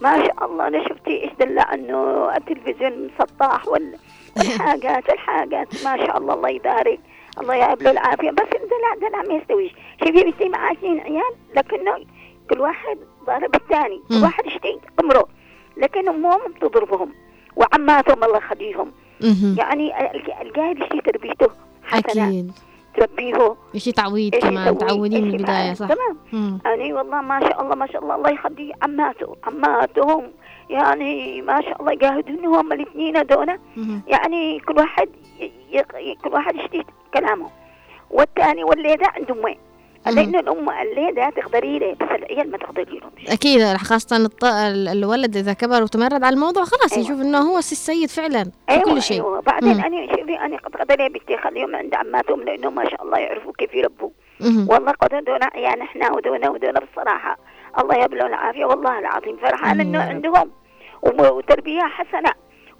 [0.00, 3.94] ما شاء الله أنا شفتي إيش دلع إنه التلفزيون مسطح وال
[4.36, 7.00] والحاجات الحاجات ما شاء الله الله يبارك
[7.40, 8.30] الله يعب له العافية.
[8.30, 11.96] بس الدلع دلع ما يستويش شوفي بنتي معاه اثنين عيال لكنه
[12.50, 14.00] كل واحد ضارب الثاني.
[14.10, 14.22] كل.
[14.22, 15.28] واحد يشتي قمره
[15.76, 17.12] لكن امهم بتضربهم
[17.56, 18.40] وعماتهم الله
[19.20, 19.56] مهم.
[19.58, 21.48] يعني الج- الجاهل يشتي تربيته؟
[21.84, 22.52] حسنه أكيد.
[22.96, 23.56] تربيه.
[23.92, 25.86] تعويد إيش كمان؟ تعودين من البداية؟ صح.
[25.88, 26.16] تمام.
[26.32, 26.58] مم.
[26.64, 28.14] يعني والله ما شاء الله ما شاء الله.
[28.14, 30.30] الله يخلي عماته عماتهم.
[30.70, 33.58] يعني ما شاء الله يجاهدون هم الاثنين هذول.
[34.06, 35.08] يعني كل واحد
[36.24, 37.50] كل واحد يشتي كلامه
[38.10, 39.54] والثاني والليدة عند امه
[40.06, 40.14] مهم.
[40.14, 45.36] لأن الأم الليدة تقدري له بس العيال ما تقدري لهم أكيد خاصة الط- ال- الولد
[45.36, 47.04] إذا كبر وتمرد على الموضوع خلاص أيوة.
[47.04, 49.80] يشوف إنه هو السيد فعلا في أيوة كل شيء أيوة بعدين مم.
[49.84, 53.74] أنا شوفي أنا قد قدري بنتي خليهم عند عماتهم لأنه ما شاء الله يعرفوا كيف
[53.74, 54.10] يربوا.
[54.68, 57.38] والله قد دون يعني إحنا ودونا ودونا بالصراحة
[57.78, 60.14] الله يبلغ العافية والله العظيم فرحان آمين إنه يا رب.
[60.14, 60.50] عندهم
[61.36, 62.30] وتربية حسنة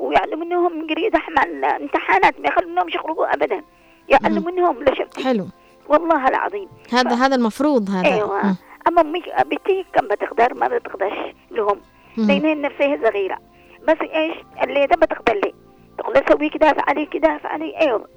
[0.01, 3.63] ويعلمونهم من قريب مع الامتحانات ما يخلونهم يخرجوا ابدا.
[4.09, 5.47] يعلمونهم لشفتي حلو.
[5.89, 6.69] والله العظيم.
[6.93, 8.15] هذا هذا المفروض هذا.
[8.15, 8.47] أيوه.
[8.47, 8.57] مم.
[8.89, 11.81] أما امي بنتي كم بتقدر؟ ما بتقدرش لهم.
[12.17, 13.39] لأن نفسها صغيرة.
[13.89, 15.55] بس إيش؟ اللي ده بتقدر لي.
[15.99, 17.81] تقول سوي كده فعلي كده فعلي.
[17.81, 18.09] أيوه.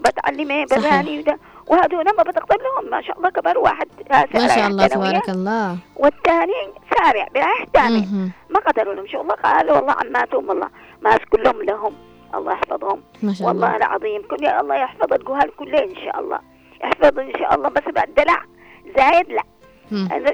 [0.00, 0.64] بتعلمي.
[0.64, 1.38] بغاني وده.
[1.66, 2.90] وهذول ما بتقدر لهم.
[2.90, 3.88] ما شاء الله كبر واحد.
[4.10, 5.76] ما شاء الله تبارك الله.
[5.96, 6.52] والثاني
[6.96, 7.28] سارع
[7.76, 8.30] مهم.
[8.50, 9.06] ما قدروا لهم.
[9.06, 9.76] شو الله قالوا.
[9.76, 10.68] والله عماتهم والله.
[11.02, 11.94] ماسك كلهم لهم.
[12.34, 13.02] الله يحفظهم.
[13.22, 13.76] ما شاء والله الله.
[13.86, 14.22] العظيم.
[14.22, 16.40] كل الله يحفظ الجهال كلهم إن شاء الله.
[16.84, 18.42] يحفظ إن شاء الله بس بعد دلع.
[18.96, 19.42] زايد لا.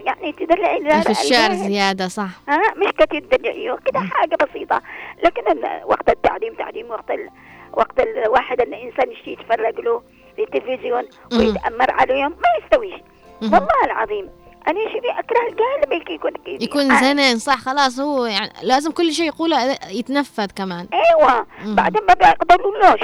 [0.04, 1.52] يعني تدلعي لا- في الشعر.
[1.54, 2.28] زيادة صح.
[2.48, 4.82] ها مش كتير تدلعيه كده حاجة بسيطة.
[5.24, 5.42] لكن
[5.84, 7.28] وقت التعليم تعليم وقت ال...
[7.72, 10.02] وقت الواحد إن الإنسان يشتي يتفرج له
[10.38, 11.02] للتلفزيون
[11.32, 11.38] مم.
[11.38, 12.94] ويتأمر عليهم ما يستويش.
[13.42, 14.28] والله العظيم.
[14.68, 15.40] أنا شوفي أكره؟
[15.86, 20.86] لما يكون يكون يكون زنن صح خلاص هو يعني لازم كل شيء يقوله يتنفذ كمان.
[20.92, 21.46] أيوه.
[21.64, 21.74] مم.
[21.74, 23.00] بعدين ما بيقدرولوش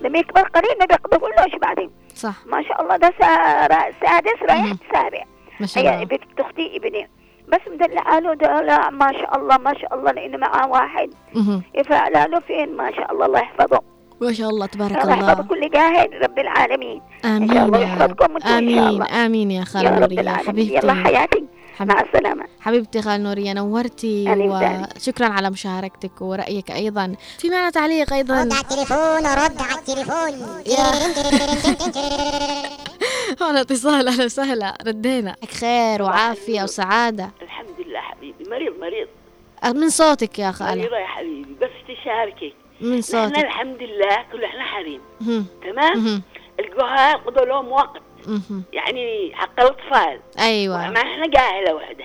[0.00, 1.90] لما يكبر قليل ما بيقدرولوش بعدين.
[2.14, 2.34] صح.
[2.46, 4.72] ما شاء الله ده سا- سادس رايح.
[4.92, 5.24] سابع.
[5.60, 6.04] ما شاء هي الله.
[6.04, 7.08] بنت أختي ابني.
[7.48, 11.10] بس مدلعه له ده لا ما شاء الله ما شاء الله لأنه معاه واحد.
[11.74, 13.80] يفعل له فين؟ ما شاء الله الله يحفظه.
[14.24, 15.42] ما شاء الله تبارك الله يحفظ الله.
[15.48, 17.02] كل قاهر رب العالمين.
[17.24, 18.00] آمين إن شاء الله يا رب.
[18.00, 19.26] يحفظكم إن شاء الله.
[19.26, 20.68] آمين يا رب نورية العالمين.
[20.68, 21.44] يلا حبيبتي حياتي.
[21.76, 22.44] حبيب- مع السلامة.
[22.60, 24.24] حبيبتي خال نورية نورتي.
[24.28, 27.14] وشكرا على مشاركتك ورأيك أيضا.
[27.38, 28.42] في معنا تعليق أيضا.
[28.42, 30.34] رد على التليفون رد على التليفون.
[33.42, 34.08] هون اتصال.
[34.08, 34.78] أهلا وسهلا.
[34.86, 35.36] ردينا.
[35.60, 37.30] خير وعافية وسعادة.
[37.42, 38.44] الحمد لله حبيبي.
[38.50, 39.08] مريض مريض.
[39.74, 41.56] من صوتك يا خالة مريضة يا حبيبي.
[41.62, 42.63] بس تشاركك.
[42.84, 43.38] من نحن صوتك.
[43.38, 45.00] الحمد لله كل إحنا حريم.
[45.62, 46.22] تمام.
[46.60, 48.02] القوها قضوا لهم وقت.
[48.72, 50.20] يعني حق الأطفال.
[50.38, 50.90] أيوة.
[50.90, 52.04] ما إحنا قاعله وحدة.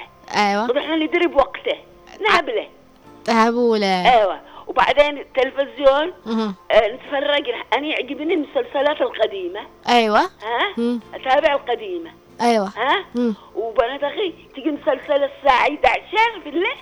[0.67, 1.77] قضوا إحنا ندري بوقته
[2.29, 2.67] نهبلة.
[3.29, 4.11] هبولة.
[4.19, 4.39] أيوه.
[4.67, 6.13] وبعدين التلفزيون.
[6.71, 7.49] آه نتفرج.
[7.73, 9.59] أنا يعجبني المسلسلات القديمة.
[9.89, 10.19] أيوة.
[10.21, 10.99] ها؟ مم.
[11.13, 12.11] أتابع القديمة.
[12.41, 12.67] أيوة.
[12.77, 13.35] ها؟ مم.
[13.55, 16.77] وبنات أخي تجي مسلسل الساعة 11 في الليل؟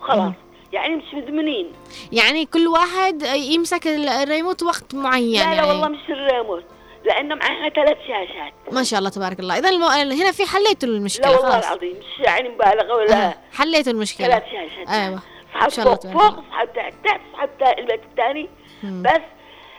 [0.00, 0.32] وخلاص
[0.72, 1.72] يعني مش مدمنين.
[2.12, 5.68] يعني كل واحد يمسك ال- الريموت وقت معين لا لا يعني.
[5.68, 6.64] والله مش الريموت
[7.04, 8.52] لأنه معنا ثلاث شاشات.
[8.72, 9.58] ما شاء الله تبارك الله.
[9.58, 9.86] إذا المو...
[9.86, 11.66] هنا في حليتوا لا المشكلة والله خلاص.
[11.66, 14.26] العظيم مش يعني مبالغة ولا آه، حليتوا المشكلة.
[14.28, 14.88] ثلاث شاشات.
[14.88, 15.20] أيوة
[15.54, 16.44] صحاب فوق فوق.
[16.50, 18.48] صحاب تحت تحت صحاب البيت الثاني.
[18.82, 19.20] بس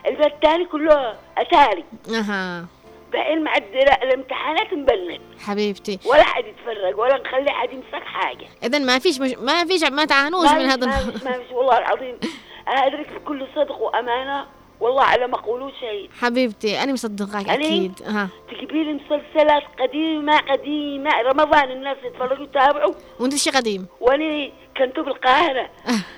[0.08, 1.84] البيت الثاني كله أتاري.
[2.14, 2.66] أها.
[3.14, 6.00] بعدين مع الدرا- الامتحانات نبلد حبيبتي.
[6.06, 8.48] ولا حد يتفرج ولا نخلي حد يمسك حاجة.
[8.64, 9.32] إذا ما فيش مش...
[9.32, 12.20] ما فيش ما تعانوش من هذا ما فيش ما فيش والله العظيم.
[12.68, 14.46] أدرك في كل صدق وأمانة
[14.80, 16.10] والله على ما قولوا شيء.
[16.22, 18.02] حبيبتي أنا مصدقاك؟ أكيد.
[18.02, 21.22] أها تجيبي لي مسلسلات قديمة قديمة.
[21.22, 22.94] رمضان الناس يتفرجوا يتابعوا.
[23.20, 25.70] وأنت شي قديم؟ وأني كنت بالقاهرة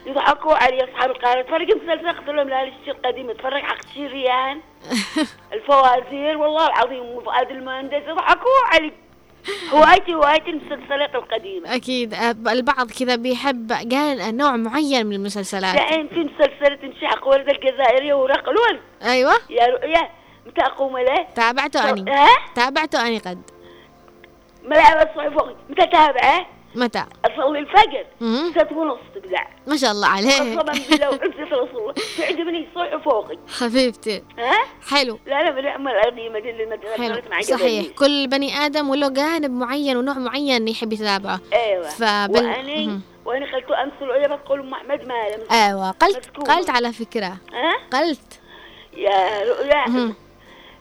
[0.06, 4.62] يضحكوا علي أصحاب القاهرة تفرج مسلسل قلت لهم لا الشيء القديم تفرج حق شريان
[5.54, 8.02] الفوازير والله العظيم وفؤاد المهندس.
[8.08, 8.92] يضحكوا علي.
[9.74, 11.76] هوايتي هوايتي المسلسلات القديمة.
[11.76, 12.14] أكيد.
[12.14, 15.76] أه، البعض كذا بيحب قال نوع معين من المسلسلات.
[15.76, 19.34] دحين في مسلسلة انشحق ورد الجزائرية ورق الورد أيوة.
[19.50, 20.10] يا رؤيا
[20.46, 22.12] متى أقوم له؟ تابعته أني.
[22.12, 23.42] ها؟ تابعته أني قد.
[24.64, 28.06] ملعب الصحف متى تابعه؟ متى؟ أصلي الفجر.
[28.62, 30.32] ست ونص تبلع ما شاء الله عليك.
[30.34, 31.94] قسما بالله وعزة رسول الله.
[32.18, 34.24] تعجبني الصحف فوقي حبيبتي.
[34.38, 35.20] ها؟ حلو.
[35.26, 37.22] لا لا بالعمر القديمة دي اللي ما حلو.
[37.32, 37.88] معي صحيح.
[37.88, 41.40] كل بني آدم وله جانب معين ونوع معين يحب يتابعه.
[41.54, 41.88] أيوه.
[41.90, 43.02] فبال- واني مهم.
[43.26, 45.92] وأنا قلت امس العيبة تقول أم أحمد مالم أيوة.
[45.92, 46.56] قلت مسكومة.
[46.56, 47.38] قلت على فكرة.
[47.54, 48.40] ها؟ قلت.
[48.98, 50.14] يا رؤيا.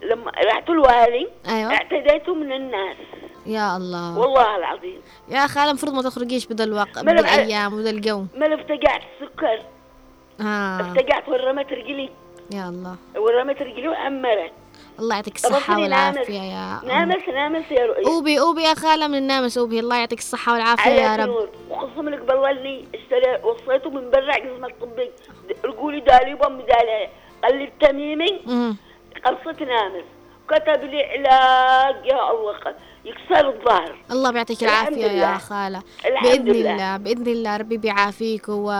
[0.02, 1.72] لما رحت الوالي أيوة.
[1.72, 2.96] اعتديت من الناس.
[3.46, 4.18] يا الله.
[4.18, 5.00] والله العظيم.
[5.28, 9.62] يا خالة المفروض ما تخرجيش بدا الوقت بدا الأيام وبدا الجو؟ ما افتقعت السكر.
[10.40, 10.81] آه.
[10.81, 12.11] افتقعت ورمت رجلي.
[12.55, 12.96] يا الله.
[13.16, 14.52] ورمت رجلي وحمرت
[14.98, 15.81] الله يعطيك الصحة.
[15.81, 16.81] والعافية يا.
[16.85, 18.07] نامس نامس يا رؤيا.
[18.07, 19.81] أوبي أوبي يا خالة من النامس أوبي.
[19.81, 21.48] الله يعطيك الصحة والعافية يا رب.
[21.70, 25.11] وخصم لك بللني اشتري وصيته من برا قسم الطبي.
[25.64, 27.09] رجولي دالي بام دالي
[27.44, 27.64] قال لي.
[27.64, 28.40] التميمي.
[29.24, 30.05] قصة نامس.
[30.48, 32.07] كتب لي علاج.
[32.07, 33.96] يا الله يكسر الظهر.
[34.10, 35.38] الله بيعطيك العافية يا.
[35.38, 35.82] خالة.
[36.22, 36.72] بإذن لله.
[36.72, 38.72] الله بإذن الله ربي بيعافيك و...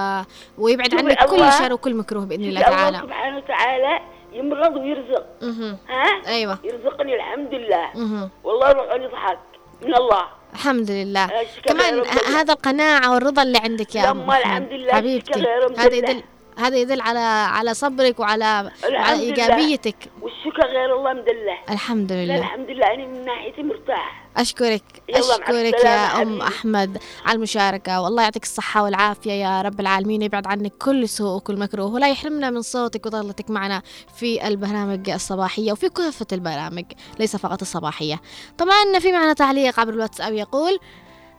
[0.59, 2.99] ويبعد عنك كل الله- شر وكل مكروه بإذن الله الله تعالى.
[2.99, 4.01] سبحانه وتعالى
[4.33, 5.27] يمرض ويرزق.
[5.43, 5.77] مهم.
[5.89, 6.59] ها؟ أيوة.
[6.65, 7.91] يرزقني الحمد لله.
[7.95, 8.31] مهم.
[8.45, 9.39] والله روح يضحك.
[9.83, 10.25] من الله.
[10.53, 11.27] الحمد لله.
[11.65, 12.03] كمان
[12.37, 15.47] هذا القناعة والرضا اللي عندك يا أم الحمد لله، حبيبتي.
[15.79, 15.95] هذا.
[15.97, 16.23] يدل
[16.63, 17.19] هذا يدل على
[17.59, 19.13] على صبرك وعلى لله.
[19.21, 19.97] إيجابيتك.
[20.23, 21.59] والشكر غير الله مدله.
[21.71, 22.39] الحمد لله.
[22.39, 22.95] الحمد لله.
[22.95, 24.83] أنا من ناحيتي مرتاح أشكرك.
[25.11, 26.41] أشكرك يا أم.
[26.41, 28.03] أحمد على المشاركة.
[28.03, 30.23] والله يعطيك الصحة والعافية يا رب العالمين.
[30.23, 33.83] يبعد عنك كل سوء وكل مكروه ولا يحرمنا من صوتك وظلتك معنا
[34.17, 36.85] في البرامج الصباحية وفي كافة البرامج
[37.19, 38.21] ليس فقط الصباحية.
[38.59, 40.79] طبعا في معنا تعليق عبر الواتساب يقول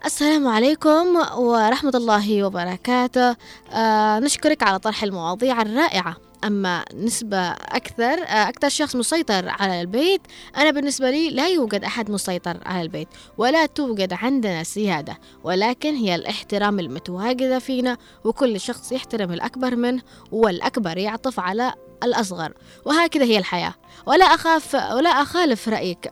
[0.05, 3.35] السلام عليكم ورحمة الله وبركاته.
[3.71, 6.17] آه نشكرك على طرح المواضيع الرائعة.
[6.43, 10.21] أما نسبة أكثر آه أكثر شخص مسيطر على البيت
[10.57, 16.15] أنا بالنسبة لي لا يوجد أحد مسيطر على البيت ولا توجد عندنا سيادة ولكن هي
[16.15, 20.01] الاحترام المتواجدة فينا وكل شخص يحترم الأكبر منه
[20.31, 21.73] والأكبر يعطف على
[22.03, 22.53] الأصغر.
[22.85, 23.73] وهكذا هي الحياة.
[24.05, 26.11] ولا أخاف ولا أخالف رأيك.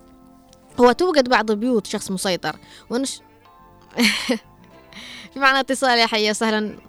[0.79, 2.55] هو توجد بعض بيوت شخص مسيطر
[2.89, 3.21] ونش
[5.33, 6.57] في معنا اتصال يا حي وسهلا.
[6.57, 6.79] السلام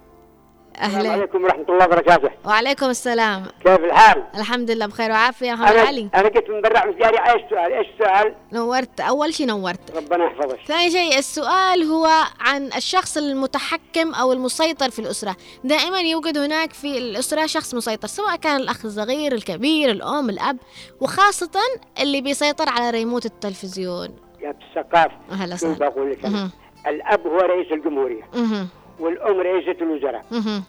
[0.97, 2.29] أهلا عليكم ورحمة الله وبركاته.
[2.45, 3.45] وعليكم السلام.
[3.63, 6.09] كيف الحال؟ الحمد لله بخير وعافية يا محمد أنا علي.
[6.29, 6.95] كنت من برا إيش
[7.43, 8.99] السؤال؟ إيش السؤال؟ نورت.
[8.99, 9.97] أول شيء نورت.
[9.97, 10.59] ربنا يحفظك.
[10.67, 15.35] ثاني شيء السؤال هو عن الشخص المتحكم أو المسيطر في الأسرة.
[15.63, 20.57] دائما يوجد هناك في الأسرة شخص مسيطر سواء كان الأخ الصغير الكبير الأم الأب
[21.01, 21.59] وخاصة
[21.99, 24.09] اللي بيسيطر على ريموت التلفزيون.
[24.41, 25.89] يا الثقافة أهلا شو وسهلا.
[25.89, 26.49] بقول لك أنا؟
[26.87, 28.67] الأب هو رئيس الجمهورية مهم.
[28.99, 30.25] والأم رئيسة الوزراء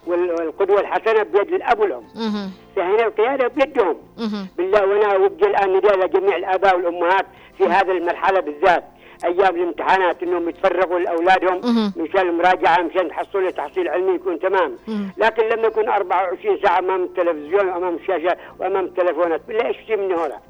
[0.07, 2.03] والقدوة الحسنة بيد الأب والأم.
[2.77, 3.97] فهنا القيادة بيدهم.
[4.59, 7.27] بالله وأنا أوجه الآن نداء لجميع الآباء والأمهات
[7.59, 8.85] في هذه المرحلة بالذات
[9.25, 11.93] أيام الامتحانات إنهم يتفرغوا لأولادهم.
[11.97, 14.77] مشان المراجعه مشان تحصلوا تحصيل علمي يكون تمام.
[15.17, 20.13] لكن لما يكون 24 ساعة أمام التلفزيون وامام الشاشة وأمام التلفونات بالله إيش في من
[20.13, 20.41] هنا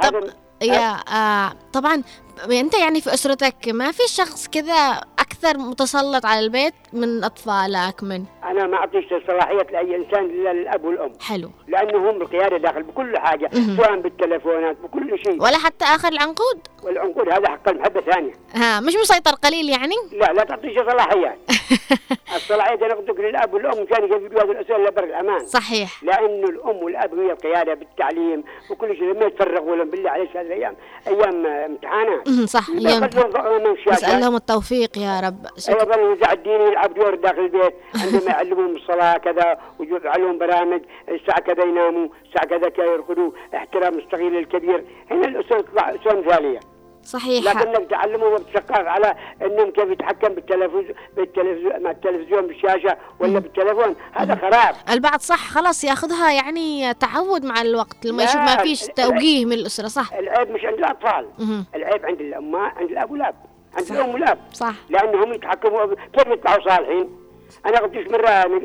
[0.00, 2.02] هذا- يا آه طبعا
[2.50, 8.24] انت يعني في اسرتك ما في شخص كذا أكثر متسلط على البيت من اطفالك من؟
[8.44, 11.12] أنا ما اعطيش صلاحية لأي إنسان إلا للأب والأم.
[11.20, 11.50] حلو.
[11.68, 13.50] لأنه هم القياده داخل بكل حاجة.
[13.76, 15.42] سواء بالتلفونات بكل شيء.
[15.42, 18.32] ولا حتى آخر العنقود؟ والعنقود هذا حق المحبة ثانية.
[18.54, 21.38] ها مش مسيطر قليل يعني؟ لا لا تعطيش صلاحيات.
[22.36, 25.46] الصلاحيات أنا قلت للأب والأم كان يجدوا هذه الأسئلة لبر الأمان.
[25.46, 26.04] صحيح.
[26.04, 30.76] لأنه الأم والأب هي القيادة بالتعليم وكل شيء لما يتفرغوا لهم بالله عليك هذه الأيام
[31.06, 32.23] أيام امتحانات.
[32.44, 35.46] صح لا يوم يخلون امام نسأل الشاشه لهم التوفيق يا رب.
[35.58, 35.80] شكرا.
[35.80, 41.64] أيضا الوزع الديني يلعب دور داخل البيت عندما يعلمهم الصلاة كذا ويجعلهم برامج الساعة كذا
[41.64, 44.84] يناموا الساعة كذا كذا يرقدوا احترام الصغير للكبير.
[45.10, 46.60] هنا الاسره تطلع اسره مثالية.
[47.04, 47.44] صحيح.
[47.44, 53.96] لكنك تعلمهم بتثقف على إنهم كيف يتحكم بالتلفزيون بالتلفزيون مع التلفزيون بالشاشة ولا بالتلفون.
[54.12, 54.74] هذا خراب.
[54.90, 59.88] البعض صح خلاص ياخذها يعني تعود مع الوقت لما يشوف ما فيش توجيه من الأسرة
[59.88, 60.12] صح.
[60.12, 61.28] العيب مش عند الأطفال.
[61.74, 63.34] العيب عند الام عند الاب والاب
[63.76, 63.90] عند.
[63.90, 64.74] الام والاب صح.
[64.88, 67.23] لأنهم يتحكموا كيف يطلعوا صالحين؟
[67.66, 68.60] أنا قلت إيش مرة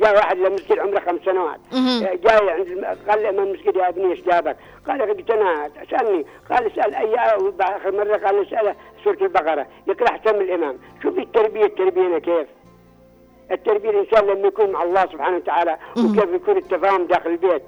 [0.00, 1.60] جاء واحد للمسجد عمره خمس سنوات.
[1.72, 2.00] مهم.
[2.00, 4.56] جاي عند قال لي امام المسجد يا أبني إيش جابك؟
[4.88, 6.26] قال قلت أنا سألني.
[6.50, 7.14] قال اسال اي
[7.60, 8.74] اخر مرة قال اساله
[9.04, 9.66] سورة البقرة.
[9.86, 10.78] يقرا احسن من الإمام.
[11.02, 12.46] شوف التربية؟ التربية كيف؟
[13.50, 15.76] التربية الانسان لما يكون مع الله سبحانه وتعالى.
[15.96, 17.62] وكيف يكون التفاهم داخل البيت.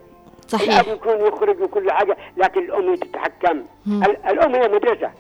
[0.49, 0.81] صحيح.
[0.81, 3.63] الأب يكون يخرج وكل حاجة لكن الأم تتحكم.
[4.29, 5.11] الأم هي مدرسة.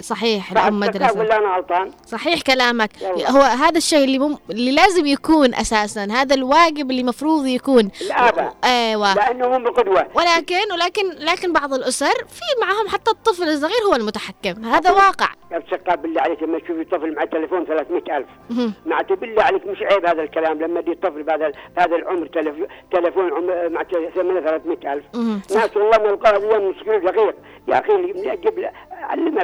[0.00, 1.18] صحيح التقى مدرسة.
[1.20, 2.90] ولا أنا غلطان؟ صحيح كلامك.
[3.02, 3.30] يلا.
[3.30, 4.36] هو هذا الشيء اللي مم...
[4.50, 7.90] اللي لازم يكون أساسا هذا الواجب اللي مفروض يكون.
[8.00, 8.54] الآباء.
[8.64, 9.14] أيوه.
[9.14, 10.06] لأنه هم القدوة.
[10.14, 14.64] ولكن ولكن لكن بعض الأسر في معهم حتى الطفل الصغير هو المتحكم.
[14.64, 15.28] هذا واقع.
[15.52, 18.72] يا بسقا بالله عليك لما تشوفي طفل مع تليفون 300000 مهم.
[18.86, 20.58] معناته بالله عليك مش عيب هذا الكلام.
[20.62, 23.82] لما دي طفل بهذا بهذا العمر تلف- تليفون عمر مع
[24.14, 25.40] ثمنه 300000 مهم.
[25.54, 27.34] ناس والله من القاهره اليوم مسكين دقيق
[27.68, 29.38] يا أخي جيب له- علم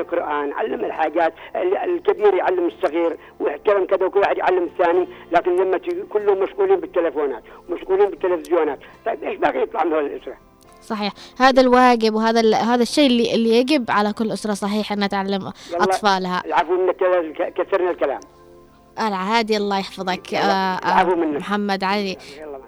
[0.45, 5.81] القران علم الحاجات ال- الكبير يعلم الصغير واحترم كذا وكل واحد يعلم الثاني لكن لما
[6.13, 10.37] كلهم مشغولين بالتليفونات ومشغولين بالتلفزيونات طيب إيش باقي يطلع من هذه الأسرة؟
[10.83, 12.57] صحيح هذا الواجب وهذا.
[12.57, 15.53] هذا الشيء اللي اللي يجب على كل أسرة صحيح انها تعلم.
[15.75, 16.97] أطفالها العفو منك
[17.57, 18.21] كثرنا الكلام
[19.01, 21.05] العادي الله يحفظك آه آه.
[21.15, 22.17] محمد علي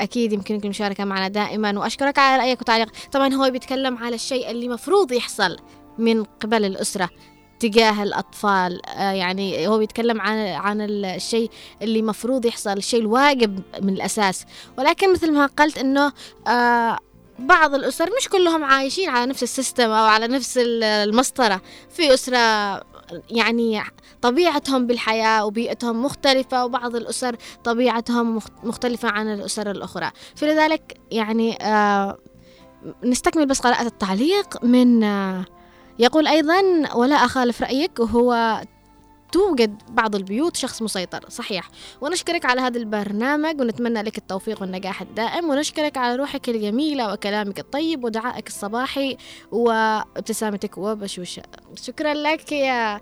[0.00, 4.68] أكيد يمكنك المشاركة معنا دائما وأشكرك على رأيك وتعليق طبعا هو بيتكلم على الشيء اللي
[4.68, 5.56] مفروض يحصل
[5.98, 7.08] من قبل الأسرة
[7.60, 8.86] تجاه الأطفال.
[8.86, 11.50] آه يعني هو بيتكلم عن عن الشيء
[11.82, 14.44] اللي مفروض يحصل الشيء الواجب من الأساس.
[14.78, 16.12] ولكن مثل ما قلت إنه
[16.48, 16.98] آه
[17.38, 21.60] بعض الأسر مش كلهم عايشين على نفس السيستم أو على نفس ال- المسطرة.
[21.90, 22.38] في أسرة
[23.30, 23.82] يعني
[24.22, 30.10] طبيعتهم بالحياة وبيئتهم مختلفة وبعض الأسر طبيعتهم مخت- مختلفة عن الأسر الأخرى.
[30.36, 32.18] فلذلك يعني آه
[33.04, 35.44] نستكمل بس قراءة التعليق من آه
[35.98, 36.62] يقول أيضا
[36.94, 38.60] ولا أخالف رأيك وهو
[39.32, 41.24] توجد بعض البيوت شخص مسيطر.
[41.28, 41.68] صحيح.
[42.00, 45.50] ونشكرك على هذا البرنامج ونتمنى لك التوفيق والنجاح الدائم.
[45.50, 49.16] ونشكرك على روحك الجميلة وكلامك الطيب ودعائك الصباحي
[49.52, 51.42] وابتسامتك وبشوشة
[51.82, 53.00] شكرا لك يا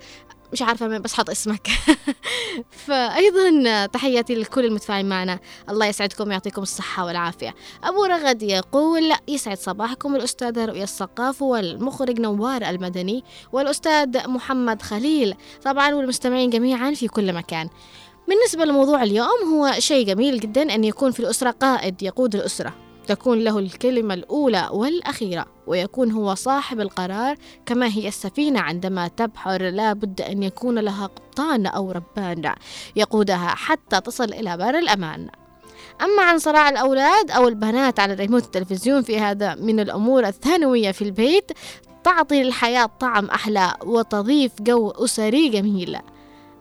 [0.53, 1.69] مش عارفة من بس حط اسمك.
[2.87, 5.39] فأيضا تحياتي لكل المتفاعلين معنا.
[5.71, 7.55] الله يسعدكم ويعطيكم الصحة والعافية.
[7.85, 10.17] أبو رغد يقول يسعد صباحكم.
[10.17, 15.35] الأستاذة رؤية الثقاف والمخرج نوار المدني والأستاذ محمد خليل.
[15.65, 17.69] طبعا والمستمعين جميعا في كل مكان.
[18.29, 22.84] بالنسبة لموضوع اليوم هو شيء جميل جدا أن يكون في الأسرة قائد يقود الأسرة.
[23.07, 27.37] تكون له الكلمة الأولى والأخيرة ويكون هو صاحب القرار
[27.67, 32.55] كما هي السفينة عندما تبحر لا بد أن يكون لها قبطان أو ربان
[32.97, 35.29] يقودها حتى تصل إلى بر الأمان.
[36.03, 41.03] أما عن صراع الأولاد أو البنات على ريموت التلفزيون في هذا من الأمور الثانوية في
[41.03, 41.53] البيت
[42.05, 45.99] تعطي للحياة طعم أحلى وتضيف جو أسري جميل.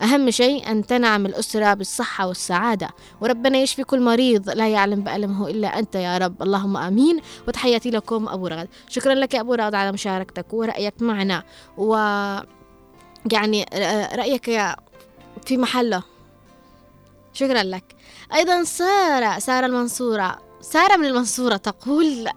[0.03, 2.89] أهم شيء أن تنعم الأسرة بالصحة والسعادة.
[3.21, 6.43] وربنا يشفي كل مريض لا يعلم بألمه إلا أنت يا رب.
[6.43, 7.19] اللهم آمين.
[7.47, 8.67] وتحياتي لكم أبو رغد.
[8.89, 11.43] شكرا لك يا أبو رغد على مشاركتك ورأيك معنا.
[11.77, 11.95] و
[13.31, 13.65] يعني
[14.15, 14.45] رأيك
[15.45, 16.03] في محله.
[17.33, 17.95] شكرا لك.
[18.35, 20.37] أيضا سارة سارة المنصورة.
[20.61, 22.27] سارة من المنصورة تقول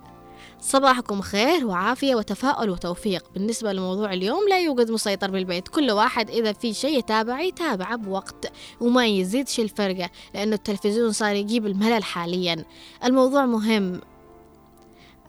[0.60, 3.24] صباحكم خير وعافية وتفاؤل وتوفيق.
[3.34, 5.68] بالنسبة لموضوع اليوم لا يوجد مسيطر بالبيت.
[5.68, 11.66] كل واحد إذا في شيء يتابع يتابع بوقت وما يزيدش الفرقة لأنه التلفزيون صار يجيب
[11.66, 12.64] الملل حاليا.
[13.04, 14.00] الموضوع مهم.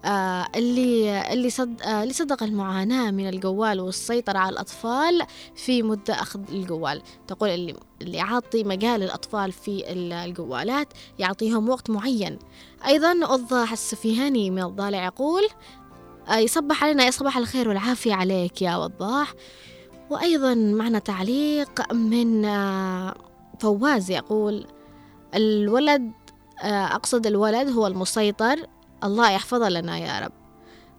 [0.04, 5.22] آه اللي اللي صد آه اللي صدق المعاناة من الجوال والسيطرة على الأطفال
[5.54, 7.02] في مدة أخذ الجوال.
[7.26, 10.88] تقول اللي اللي يعطي مجال للأطفال في الجوالات
[11.18, 12.38] يعطيهم وقت معين.
[12.86, 15.42] أيضا وضح السفيهاني من الضالع يقول
[16.28, 19.34] آه يصبح علينا يصبح الخير والعافية عليك يا وضاح.
[20.10, 22.42] وأيضا معنا تعليق من
[23.60, 24.66] فواز يقول
[25.34, 26.12] الولد
[26.62, 28.66] أقصد الولد هو المسيطر
[29.04, 30.32] الله يحفظها لنا يا رب.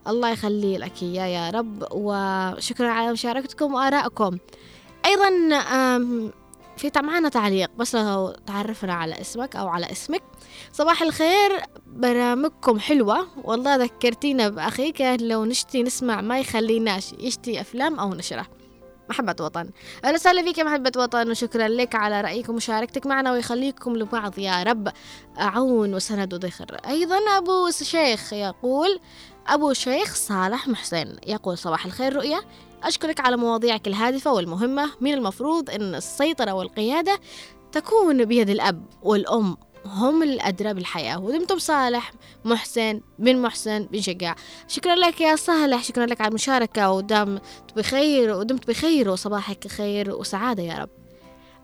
[0.08, 4.38] الله يخلي لك إياه يا رب وشكرا على مشاركتكم وآرائكم.
[5.06, 5.30] أيضا
[6.78, 10.24] في معنا تعليق بس لو تعرفنا على اسمك أو على اسمك.
[10.74, 13.28] صباح الخير برامجكم حلوة.
[13.44, 18.48] والله ذكرتينا بأخيك لو نشتي نسمع ما يخليناش يشتي أفلام أو نشره
[19.10, 19.70] محبة وطن.
[20.06, 24.64] أهلا وسهلا فيك يا محبة وطن وشكرا لك على رأيك ومشاركتك معنا ويخليكم لبعض يا
[24.64, 24.92] رب.
[25.38, 29.00] عون وسند وذخر أيضا أبو شيخ يقول
[29.48, 32.42] أبو شيخ صالح محسن يقول صباح الخير رؤية
[32.84, 34.92] أشكرك على مواضيعك الهادفة والمهمة.
[35.02, 37.20] من المفروض أن السيطرة والقيادة
[37.72, 39.58] تكون بيد الأب والأم.
[39.86, 41.20] هم الأدرى بالحياة.
[41.20, 42.12] ودمتم صالح
[42.46, 44.36] محسن بن محسن بن شجاع.
[44.68, 47.40] شكرا لك يا صالح شكرا لك على المشاركة ودام
[47.76, 50.99] بخير ودمت بخير وصباحك خير وسعادة يا رب.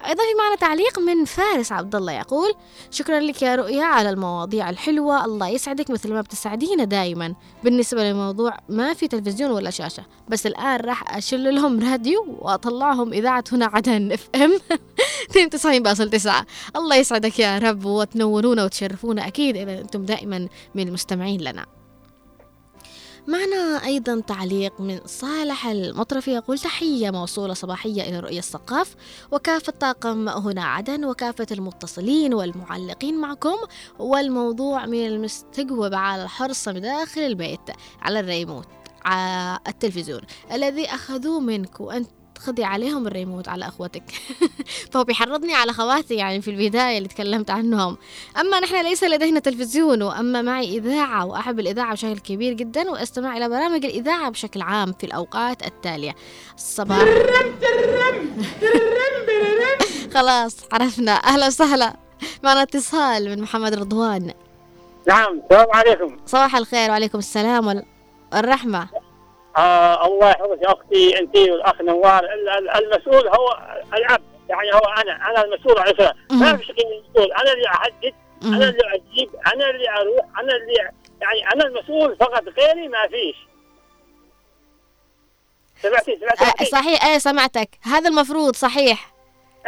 [0.07, 2.53] أيضا في معنا تعليق من فارس عبد الله يقول
[2.91, 8.57] شكرا لك يا رؤيا على المواضيع الحلوة الله يسعدك مثل ما بتسعدينا دائما بالنسبة للموضوع
[8.69, 14.11] ما في تلفزيون ولا شاشة بس الآن راح أشل لهم راديو وأطلعهم إذاعة هنا عدن
[14.11, 14.57] إف إم
[15.35, 16.31] 92.9
[16.75, 21.74] الله يسعدك يا رب وتنورونا وتشرفونا أكيد إذا أنتم دائما من المستمعين لنا.
[23.27, 28.95] معنا أيضا تعليق من صالح المطرفي يقول تحية موصولة صباحية إلى رؤية الثقاف
[29.31, 33.55] وكافة طاقم هنا عدن وكافة المتصلين والمعلقين معكم
[33.99, 37.69] والموضوع من المستجوب على الحرص داخل البيت
[38.01, 38.67] على الريموت
[39.05, 40.21] على التلفزيون
[40.51, 42.09] الذي أخذوه منك وأنت
[42.45, 44.03] خذي عليهم الريموت على أخوتك
[44.91, 47.97] فهو بيحرضني على خواتي يعني في البداية اللي تكلمت عنهم.
[48.39, 53.49] أما نحن ليس لدينا تلفزيون وأما معي إذاعة وأحب الإذاعة بشكل كبير جدا وأستمع إلى
[53.49, 56.15] برامج الإذاعة بشكل عام في الأوقات التالية.
[56.55, 56.99] الصباح.
[60.15, 61.11] خلاص عرفنا.
[61.11, 61.95] أهلا وسهلا.
[62.43, 64.33] معنا اتصال من محمد رضوان.
[65.07, 66.17] نعم السلام عليكم.
[66.25, 67.83] صباح الخير وعليكم السلام
[68.33, 68.87] والرحمة.
[69.57, 72.23] آه الله يحفظك يا أختي أنت والأخ نوار.
[72.75, 73.59] المسؤول هو
[73.93, 75.93] الاب يعني هو أنا أنا المسؤول عن
[76.31, 80.73] ما في شيء المسؤول أنا اللي احدد أنا اللي أجيب أنا اللي أروح أنا اللي
[81.21, 82.43] يعني أنا المسؤول فقط.
[82.59, 83.35] غيري ما فيش.
[85.81, 87.05] سمعتي؟ سمعتي؟ آه صحيح.
[87.05, 87.69] إيه سمعتك.
[87.83, 89.13] هذا المفروض صحيح.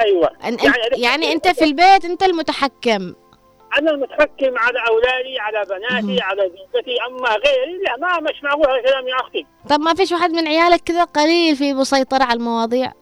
[0.02, 0.30] أيوه.
[0.42, 0.58] يعني,
[0.98, 3.14] يعني أنت في البيت أنت المتحكم.
[3.78, 6.98] أنا المتحكم على أولادي على بناتي على زوجتي.
[7.08, 9.46] أما غيري لا ما مش معقول هذا الكلام يا أختي.
[9.70, 12.94] طب ما فيش واحد من عيالك كذا قليل في مسيطرة على المواضيع؟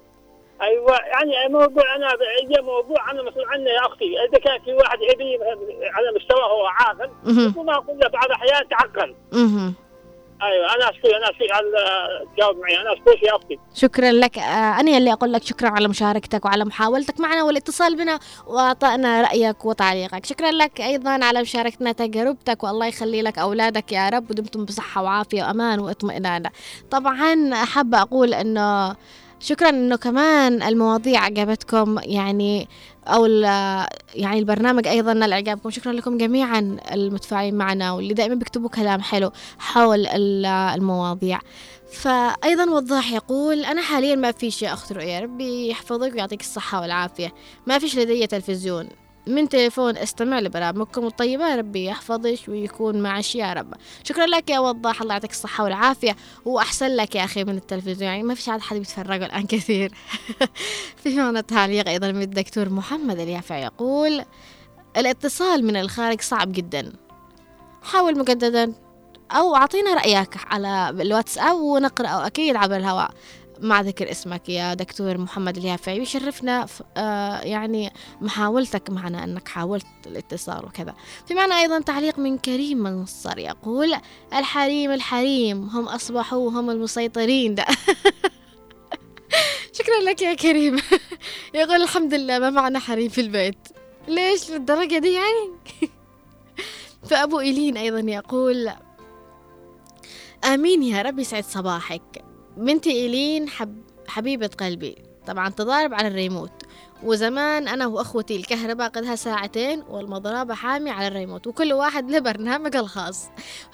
[0.62, 4.06] أيوه يعني موضوع أنا هي موضوع أنا مسؤول عنه يا أختي.
[4.30, 5.38] إذا كان في واحد ابني
[5.94, 7.10] على مستوى هو عاقل
[7.64, 9.16] ما أقول له بعد احيان تعقل
[10.42, 11.68] أيوه أنا اشكرك أنا اشكرك على
[12.36, 12.82] تجاوب معي.
[12.82, 13.60] أنا اشكرك يا أختي.
[13.76, 14.38] شكرا لك.
[14.38, 19.66] آه أنا اللي أقول لك شكرا على مشاركتك وعلى محاولتك معنا والاتصال بنا واعطائنا رأيك
[19.66, 20.26] وتعليقك.
[20.26, 25.44] شكرا لك أيضا على مشاركتنا تجربتك والله يخلي لك أولادك يا رب ودمتم بصحة وعافية
[25.44, 26.44] وأمان واطمئنان.
[26.92, 28.96] طبعا حابه أقول إنه
[29.40, 32.00] شكرا إنه كمان المواضيع عجبتكم.
[32.04, 32.68] يعني
[33.08, 33.26] أو
[34.16, 35.70] يعني البرنامج أيضا نال إعجابكم.
[35.70, 41.40] شكرا لكم جميعا المتفاعلين معنا واللي دائما بيكتبوا كلام حلو حول المواضيع.
[41.92, 47.34] فايضا وضاح يقول أنا حاليا ما في شيء أخت رؤيا ربي يحفظك ويعطيك الصحة والعافية.
[47.68, 48.90] ما فيش لدي تلفزيون.
[49.28, 51.56] من تليفون استمع لبرامجكم الطيبة.
[51.56, 53.74] ربي يحفظك ويكون معك يا رب.
[54.04, 55.02] شكرا لك يا وضاح.
[55.02, 56.16] الله يعطيك الصحة والعافية.
[56.46, 58.12] وأحسن لك يا أخي من التلفزيون.
[58.12, 59.92] يعني ما فيش عاد حد بيتفرج الآن كثير.
[61.04, 64.26] في معنا تعليق أيضا من الدكتور محمد اليافع يقول
[64.98, 66.94] الاتصال من الخارج صعب جدا.
[67.84, 68.74] حاول مجددا
[69.32, 73.12] أو أعطينا رأيك على الواتساب ونقرأ أكيد عبر الهواء.
[73.60, 76.66] مع ذكر اسمك يا دكتور محمد اليافعي يشرفنا
[76.98, 77.92] آه يعني
[78.22, 80.94] محاولتك معنا أنك حاولت الاتصال وكذا.
[81.28, 83.96] في معنا أيضا تعليق من كريم منصر يقول
[84.34, 87.56] الحريم الحريم هم أصبحوا هم المسيطرين.
[87.56, 87.66] ده
[89.78, 90.78] شكرا لك يا كريم.
[91.54, 93.68] يقول الحمد لله ما معنا حريم في البيت.
[94.08, 95.52] ليش؟ للدرجة دي يعني؟
[97.10, 98.70] فأبو إيلين أيضا يقول
[100.54, 102.24] آمين يا رب يسعد صباحك.
[102.58, 104.96] بنتي إيلين حب حبيبة قلبي.
[105.28, 106.52] طبعا تضارب على الريموت.
[107.04, 113.26] وزمان أنا وأخوتي الكهرباء قدها ساعتين والمضربة حامي على الريموت وكل واحد له برنامج الخاص.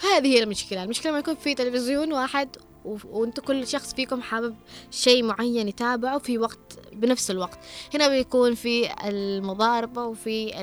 [0.04, 0.84] هذه هي المشكلة.
[0.84, 2.50] المشكلة ما يكون في تلفزيون واحد
[2.86, 4.56] و- وانتو كل شخص فيكم حابب
[4.92, 7.60] شيء معين يتابعه في وقت بنفس الوقت.
[7.94, 10.62] هنا بيكون في المضاربة وفي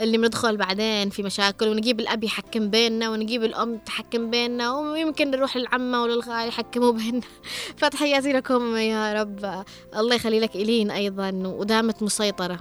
[0.00, 5.56] اللي بندخل بعدين في مشاكل ونجيب الأب يحكم بيننا ونجيب الأم تحكم بيننا ويمكن نروح
[5.56, 7.26] للعمة وللخال يحكموا بيننا.
[7.76, 9.64] فتحياتي لكم يا رب.
[9.96, 12.60] الله يخلي لك إلين أيضا ودامت مسيطرة.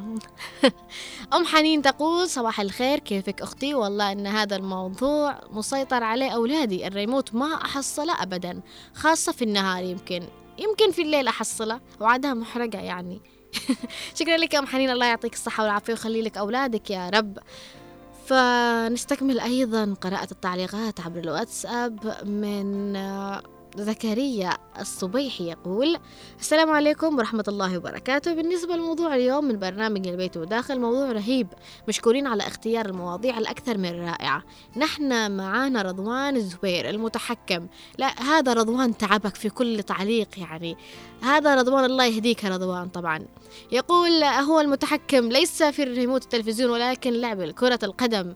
[1.34, 6.88] أم حنين تقول صباح الخير كيفك أختي؟ والله أن هذا الموضوع مسيطر عليه أولادي.
[6.88, 8.62] الريموت ما أحصله أبدا
[8.94, 10.24] خاصة في النهار يمكن.
[10.58, 11.80] يمكن في الليل أحصله.
[12.00, 13.22] وعادها محرقة يعني.
[14.20, 17.38] شكرا لك يا أم حنين الله يعطيك الصحة والعافية ويخلي لك أولادك يا رب.
[18.26, 22.96] فنستكمل أيضا قراءة التعليقات عبر الواتساب من
[23.76, 25.98] زكريا الصبيحي يقول
[26.40, 28.34] السلام عليكم ورحمة الله وبركاته.
[28.34, 31.48] بالنسبة لموضوع اليوم من برنامج البيت وداخل موضوع رهيب
[31.88, 34.44] مشكورين على اختيار المواضيع الأكثر من رائعة.
[34.78, 37.68] نحن معانا رضوان الزبير المتحكم.
[37.98, 40.78] لا هذا رضوان تعبك في كل تعليق يعني.
[41.22, 43.26] هذا رضوان الله يهديك رضوان طبعا.
[43.72, 48.34] يقول هو المتحكم ليس في الريموت التلفزيون ولكن لعب كرة القدم.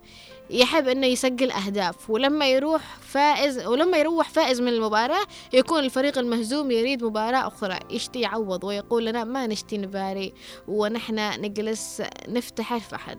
[0.54, 6.72] يحب إنه يسجل أهداف ولما يروح فائز ولما يروح فائز من المباراة يكون الفريق المهزوم
[6.72, 7.80] يريد مباراة أخرى.
[7.90, 10.34] يشتي يعوض ويقول لنا ما نشتي نباري
[10.68, 13.18] ونحن نجلس نفتح الفحر.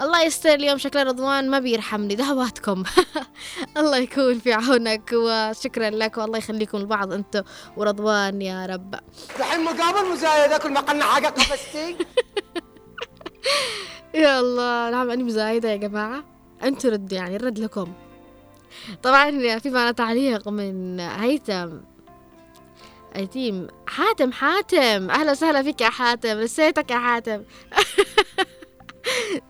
[0.00, 2.82] الله يستر اليوم شكل رضوان ما بيرحمني دعواتكم
[3.78, 7.42] الله يكون في عونك وشكرا لك والله يخليكم لبعض أنتم
[7.76, 8.94] ورضوان يا رب.
[9.38, 11.96] الحين مقابل مزايدة كل ما قلنا حاجة قفزتي
[14.14, 16.37] يا الله نعم أنا مزايدة يا جماعة.
[16.64, 17.92] أنتوا ردوا يعني الرد لكم.
[19.02, 21.68] طبعا في معنا تعليق من هيثم.
[23.16, 25.10] أيتيم حاتم حاتم.
[25.10, 27.42] أهلا وسهلا فيك يا حاتم نسيتك يا حاتم.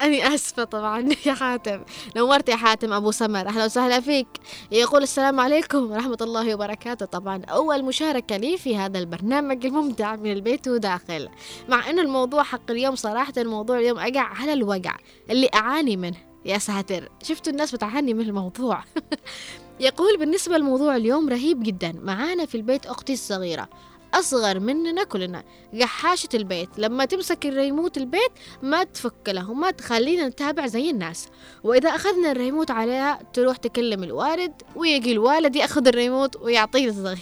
[0.03, 1.85] أني آسفة طبعا يا حاتم.
[2.17, 4.29] نورت يا حاتم أبو سمر أهلا وسهلا فيك.
[4.73, 7.07] يقول السلام عليكم ورحمة الله وبركاته.
[7.07, 11.29] طبعا أول مشاركة لي في هذا البرنامج الممتع من البيت وداخل.
[11.69, 14.97] مع أنه الموضوع حق اليوم صراحة الموضوع اليوم أقع على الوقع
[15.31, 16.28] اللي أعاني منه.
[16.49, 17.09] يا ساتر.
[17.23, 18.85] شفتوا الناس بتعاني من الموضوع.
[19.81, 21.93] يقول بالنسبة لموضوع اليوم رهيب جدا.
[22.03, 23.69] معانا في البيت أختي الصغيرة.
[24.15, 25.45] أصغر مننا كلنا.
[25.75, 26.69] جحاشة البيت.
[26.79, 28.33] لما تمسك الريموت البيت
[28.63, 31.29] ما تفك له وما تخلينا نتابع زي الناس.
[31.65, 37.19] وإذا أخذنا الريموت عليها تروح تكلم الوالد ويجي الوالد يأخذ الريموت ويعطيه الصغير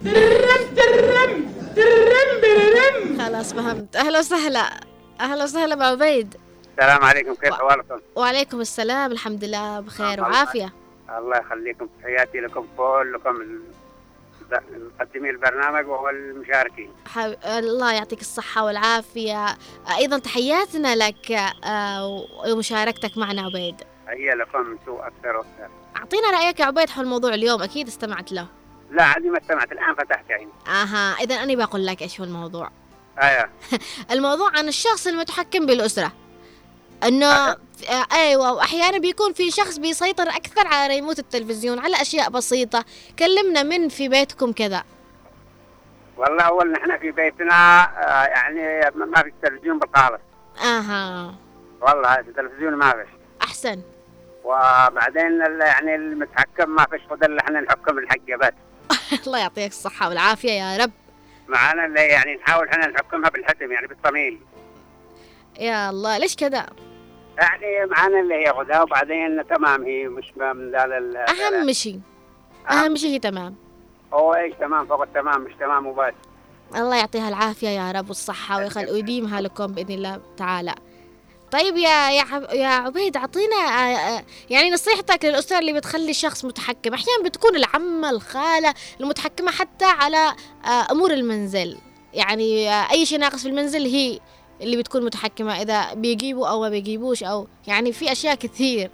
[0.00, 3.18] ترم ترم ترم.
[3.18, 3.96] خلاص فهمت.
[3.96, 4.80] أهلا وسهلا.
[5.20, 6.36] أهلا وسهلا أبو عبيد.
[6.80, 10.72] السلام عليكم كيف احوالكم؟ وعليكم السلام الحمد لله بخير الله وعافية.
[11.18, 13.38] الله يخليكم تحياتي لكم كلكم
[14.50, 17.36] مقدمي البرنامج والمشاركين حب...
[17.44, 19.46] الله يعطيك الصحة والعافية.
[19.96, 21.32] أيضا تحياتنا لك
[21.64, 23.82] آه، ومشاركتك معنا عبيد.
[24.08, 25.68] هي لكم أنتم أكثر وأكثر.
[25.96, 28.46] أعطينا رأيك يا عبيد حول موضوع اليوم أكيد استمعت له.
[28.90, 32.70] لا عادي ما استمعت الآن فتحت عيني أها إذا أنا بقول لك إيش هو الموضوع.
[33.22, 33.50] أيوه
[34.12, 36.12] الموضوع عن الشخص المتحكم بالأسرة.
[37.04, 37.56] إنه
[38.12, 42.84] أيوه وأحيانا بيكون في شخص بيسيطر أكثر على ريموت التلفزيون على أشياء بسيطة.
[43.18, 44.82] كلمنا من في بيتكم كذا.
[46.16, 50.20] والله أول نحن في بيتنا آه، يعني ما في تلفزيون بالخالص
[50.64, 51.34] أها.
[51.80, 53.08] والله التلفزيون ما فيش.
[53.42, 53.82] أحسن.
[54.44, 58.54] وبعدين يعني المتحكم ما فيش خد الا إحنا نحكم الحجابات
[59.26, 60.90] الله يعطيك الصحة والعافية يا رب.
[61.48, 64.40] معانا اللي يعني نحاول إحنا نحكمها بالحتم يعني بالصميل
[65.60, 66.66] يا الله ليش كذا؟
[67.38, 72.00] يعني معانا اللي هي خدها وبعدين تمام هي مش من ذا ال- أهم شيء.
[72.70, 73.54] أهم شيء هي تمام.
[74.12, 76.12] هو إيش تمام؟ فوق التمام مش تمام وبس.
[76.76, 80.74] الله يعطيها العافية يا رب والصحة ويخل ويديمها لكم بإذن الله تعالى.
[81.52, 86.94] طيب يا يا يا عبيد أعطينا آه، آه، يعني نصيحتك للاسره اللي بتخلي الشخص متحكم.
[86.94, 90.32] أحيانا بتكون العمة الخالة المتحكمة حتى على
[90.64, 91.76] آه، أمور المنزل.
[92.14, 94.20] يعني آه، أي شيء ناقص في المنزل هي
[94.60, 98.90] اللي بتكون متحكمة إذا بيجيبوا أو ما بيجيبوش أو يعني في أشياء كثير.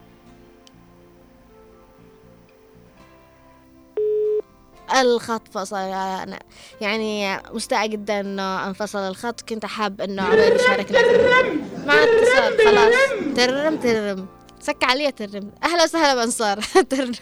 [5.00, 6.38] الخط فصل أنا
[6.80, 10.98] يعني مستاءة جدا إنه أنفصل الخط كنت حاب إنه عبيد يشاركنا
[11.86, 12.94] مع اتصال خلاص.
[13.36, 14.26] ترم ترم.
[14.60, 15.50] سك علي ترم.
[15.64, 16.60] أهلا وسهلا بانصار
[16.90, 17.12] ترم.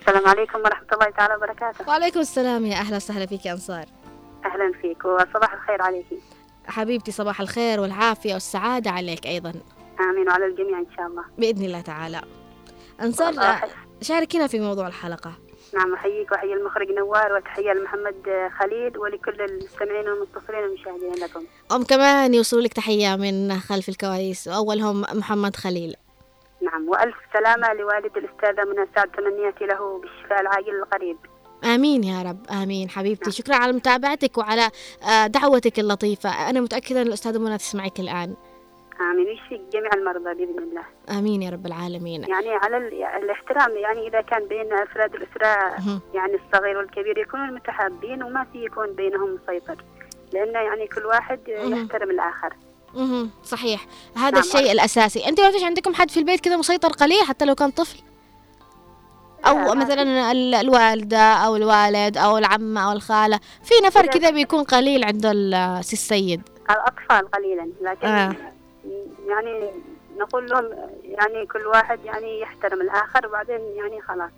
[0.00, 1.88] السلام عليكم ورحمة الله تعالى وبركاته.
[1.88, 3.84] وعليكم السلام يا أهلا وسهلا فيك يا أنصار.
[4.44, 6.06] أهلا فيك وصباح الخير عليك
[6.66, 9.52] حبيبتي صباح الخير والعافية والسعادة عليك أيضا.
[10.00, 11.24] آمين وعلى الجميع إن شاء الله.
[11.38, 12.22] بإذن الله تعالى.
[13.00, 13.34] أنصار
[14.00, 15.32] شاركينا في موضوع الحلقة.
[15.74, 21.44] نعم أحييك وأحيي المخرج نوار وتحية لمحمد خليل ولكل المستمعين والمتصلين والمشاهدين لكم.
[21.72, 24.48] أم كمان يوصل لك تحية من خلف الكواليس.
[24.48, 25.96] وأولهم محمد خليل.
[26.62, 31.16] نعم وألف سلامة لوالد الأستاذة منى سعد تمنياتي له بالشفاء العاجل القريب.
[31.64, 33.30] آمين يا رب آمين حبيبتي.
[33.30, 34.70] شكرا على متابعتك وعلى
[35.08, 36.50] آه، دعوتك اللطيفة.
[36.50, 38.34] أنا متأكدة أن الأستاذة منى تسمعك الآن.
[39.00, 39.26] آمين.
[39.26, 40.82] ويشفي جميع المرضى بإذن الله.
[41.18, 42.22] آمين يا رب العالمين.
[42.28, 46.00] يعني على ال- الاحترام يعني إذا كان بين أفراد الأسرة مهم.
[46.14, 49.84] يعني الصغير والكبير يكونون متحابين وما في يكون بينهم مسيطر.
[50.32, 51.40] لأن يعني كل واحد.
[51.48, 52.54] يحترم الآخر.
[52.94, 53.30] مهم.
[53.44, 53.86] صحيح.
[54.16, 55.28] هذا نعم، الشيء الأساسي.
[55.28, 57.98] أنت ما فيش عندكم حد في البيت كذا مسيطر قليل حتى لو كان طفل؟
[59.46, 65.04] ما مثلا ال- الوالدة أو الوالد أو العمة أو الخالة في نفر كذا بيكون قليل
[65.04, 68.34] عند ال- سي السيد الأطفال قليلا لكن آه.
[69.28, 69.70] يعني
[70.18, 70.64] نقول لهم
[71.04, 74.30] يعني كل واحد يعني يحترم الآخر وبعدين يعني خلاص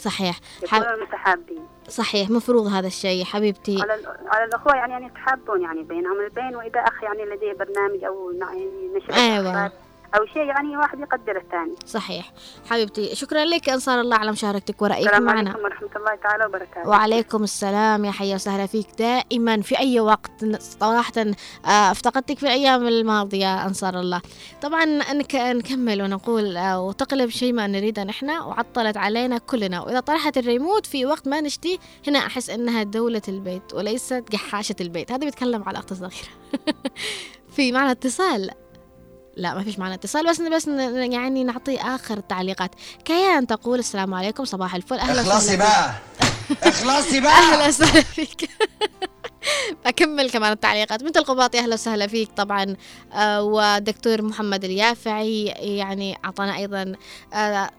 [0.00, 0.38] صحيح.
[0.62, 3.92] يكونوا متحابين صحيح مفروض هذا الشيء حبيبتي على
[4.26, 8.70] على الأخوة يعني أن يتحابون يعني بينهم البين وإذا أخ يعني لديه برنامج أو يعني
[8.96, 9.72] نشر أيوة.
[10.14, 11.74] أو شيء يعني واحد يقدر الثاني.
[11.86, 12.32] صحيح.
[12.70, 13.68] حبيبتي شكرا لك.
[13.68, 15.50] أنصار الله على مشاركتك ورأيك السلام معنا.
[15.50, 16.88] عليكم ورحمة الله تعالى وبركاته.
[16.88, 18.04] وعليكم السلام.
[18.04, 21.12] يا حيا وسهلا فيك دائما في أي وقت صراحة
[21.66, 24.20] آه، افتقدتك في الأيام الماضية أنصار الله.
[24.62, 29.80] طبعا نك- نكمل ونقول آه، وتقلب شيء ما نريده نحن وعطلت علينا كلنا.
[29.80, 35.12] وإذا طرحت الريموت في وقت ما نشتي هنا أحس إنها دولة البيت وليست جحاشة البيت.
[35.12, 36.12] هذا بيتكلم على أخت صغيرة
[37.56, 38.50] في معنا اتصال
[39.38, 40.66] لا ما فيش معنا اتصال بس بس
[41.12, 42.70] يعني نعطي آخر التعليقات
[43.04, 44.98] كيان تقول السلام عليكم صباح الفل.
[44.98, 45.94] أهلا اخلصي بقى.
[46.62, 47.32] اخلصي بقى.
[47.32, 48.50] أهلا وسهلا فيك.
[49.86, 51.02] بكمل كمان التعليقات.
[51.02, 52.76] بنت القباطي أهلا وسهلا فيك طبعا.
[53.12, 55.44] آه ودكتور محمد اليافعي
[55.76, 56.92] يعني أعطانا أيضا.
[57.34, 57.70] آه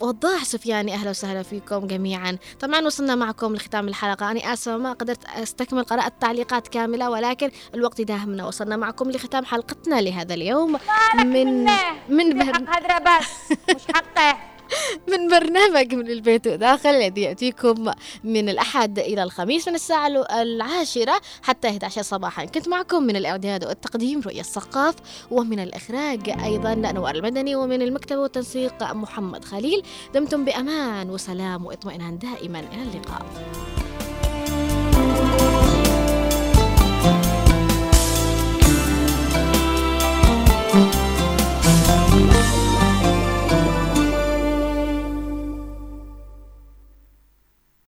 [0.00, 2.38] وضاح سفياني أهلا وسهلا فيكم جميعا.
[2.60, 4.30] طبعا وصلنا معكم لختام الحلقة.
[4.30, 8.46] أنا آسفة ما قدرت أستكمل قراءة التعليقات كاملة ولكن الوقت داهمنا.
[8.46, 10.78] وصلنا معكم لختام حلقتنا لهذا اليوم.
[11.16, 11.64] من
[12.08, 12.64] من بر...
[12.68, 13.58] هذا بس.
[13.76, 14.38] مش حقه.
[15.10, 17.92] من برنامج من البيت وداخل الذي يأتيكم
[18.24, 20.08] من الأحد إلى الخميس من الساعة
[20.42, 22.44] العاشرة حتى 11 صباحا.
[22.44, 24.94] كنت معكم من الإعداد والتقديم رؤية الثقاف
[25.30, 29.82] ومن الإخراج أيضا نوار المدني ومن المكتب والتنسيق محمد خليل.
[30.14, 32.60] دمتم بأمان وسلام وإطمئنان دائما.
[32.60, 33.26] إلى اللقاء.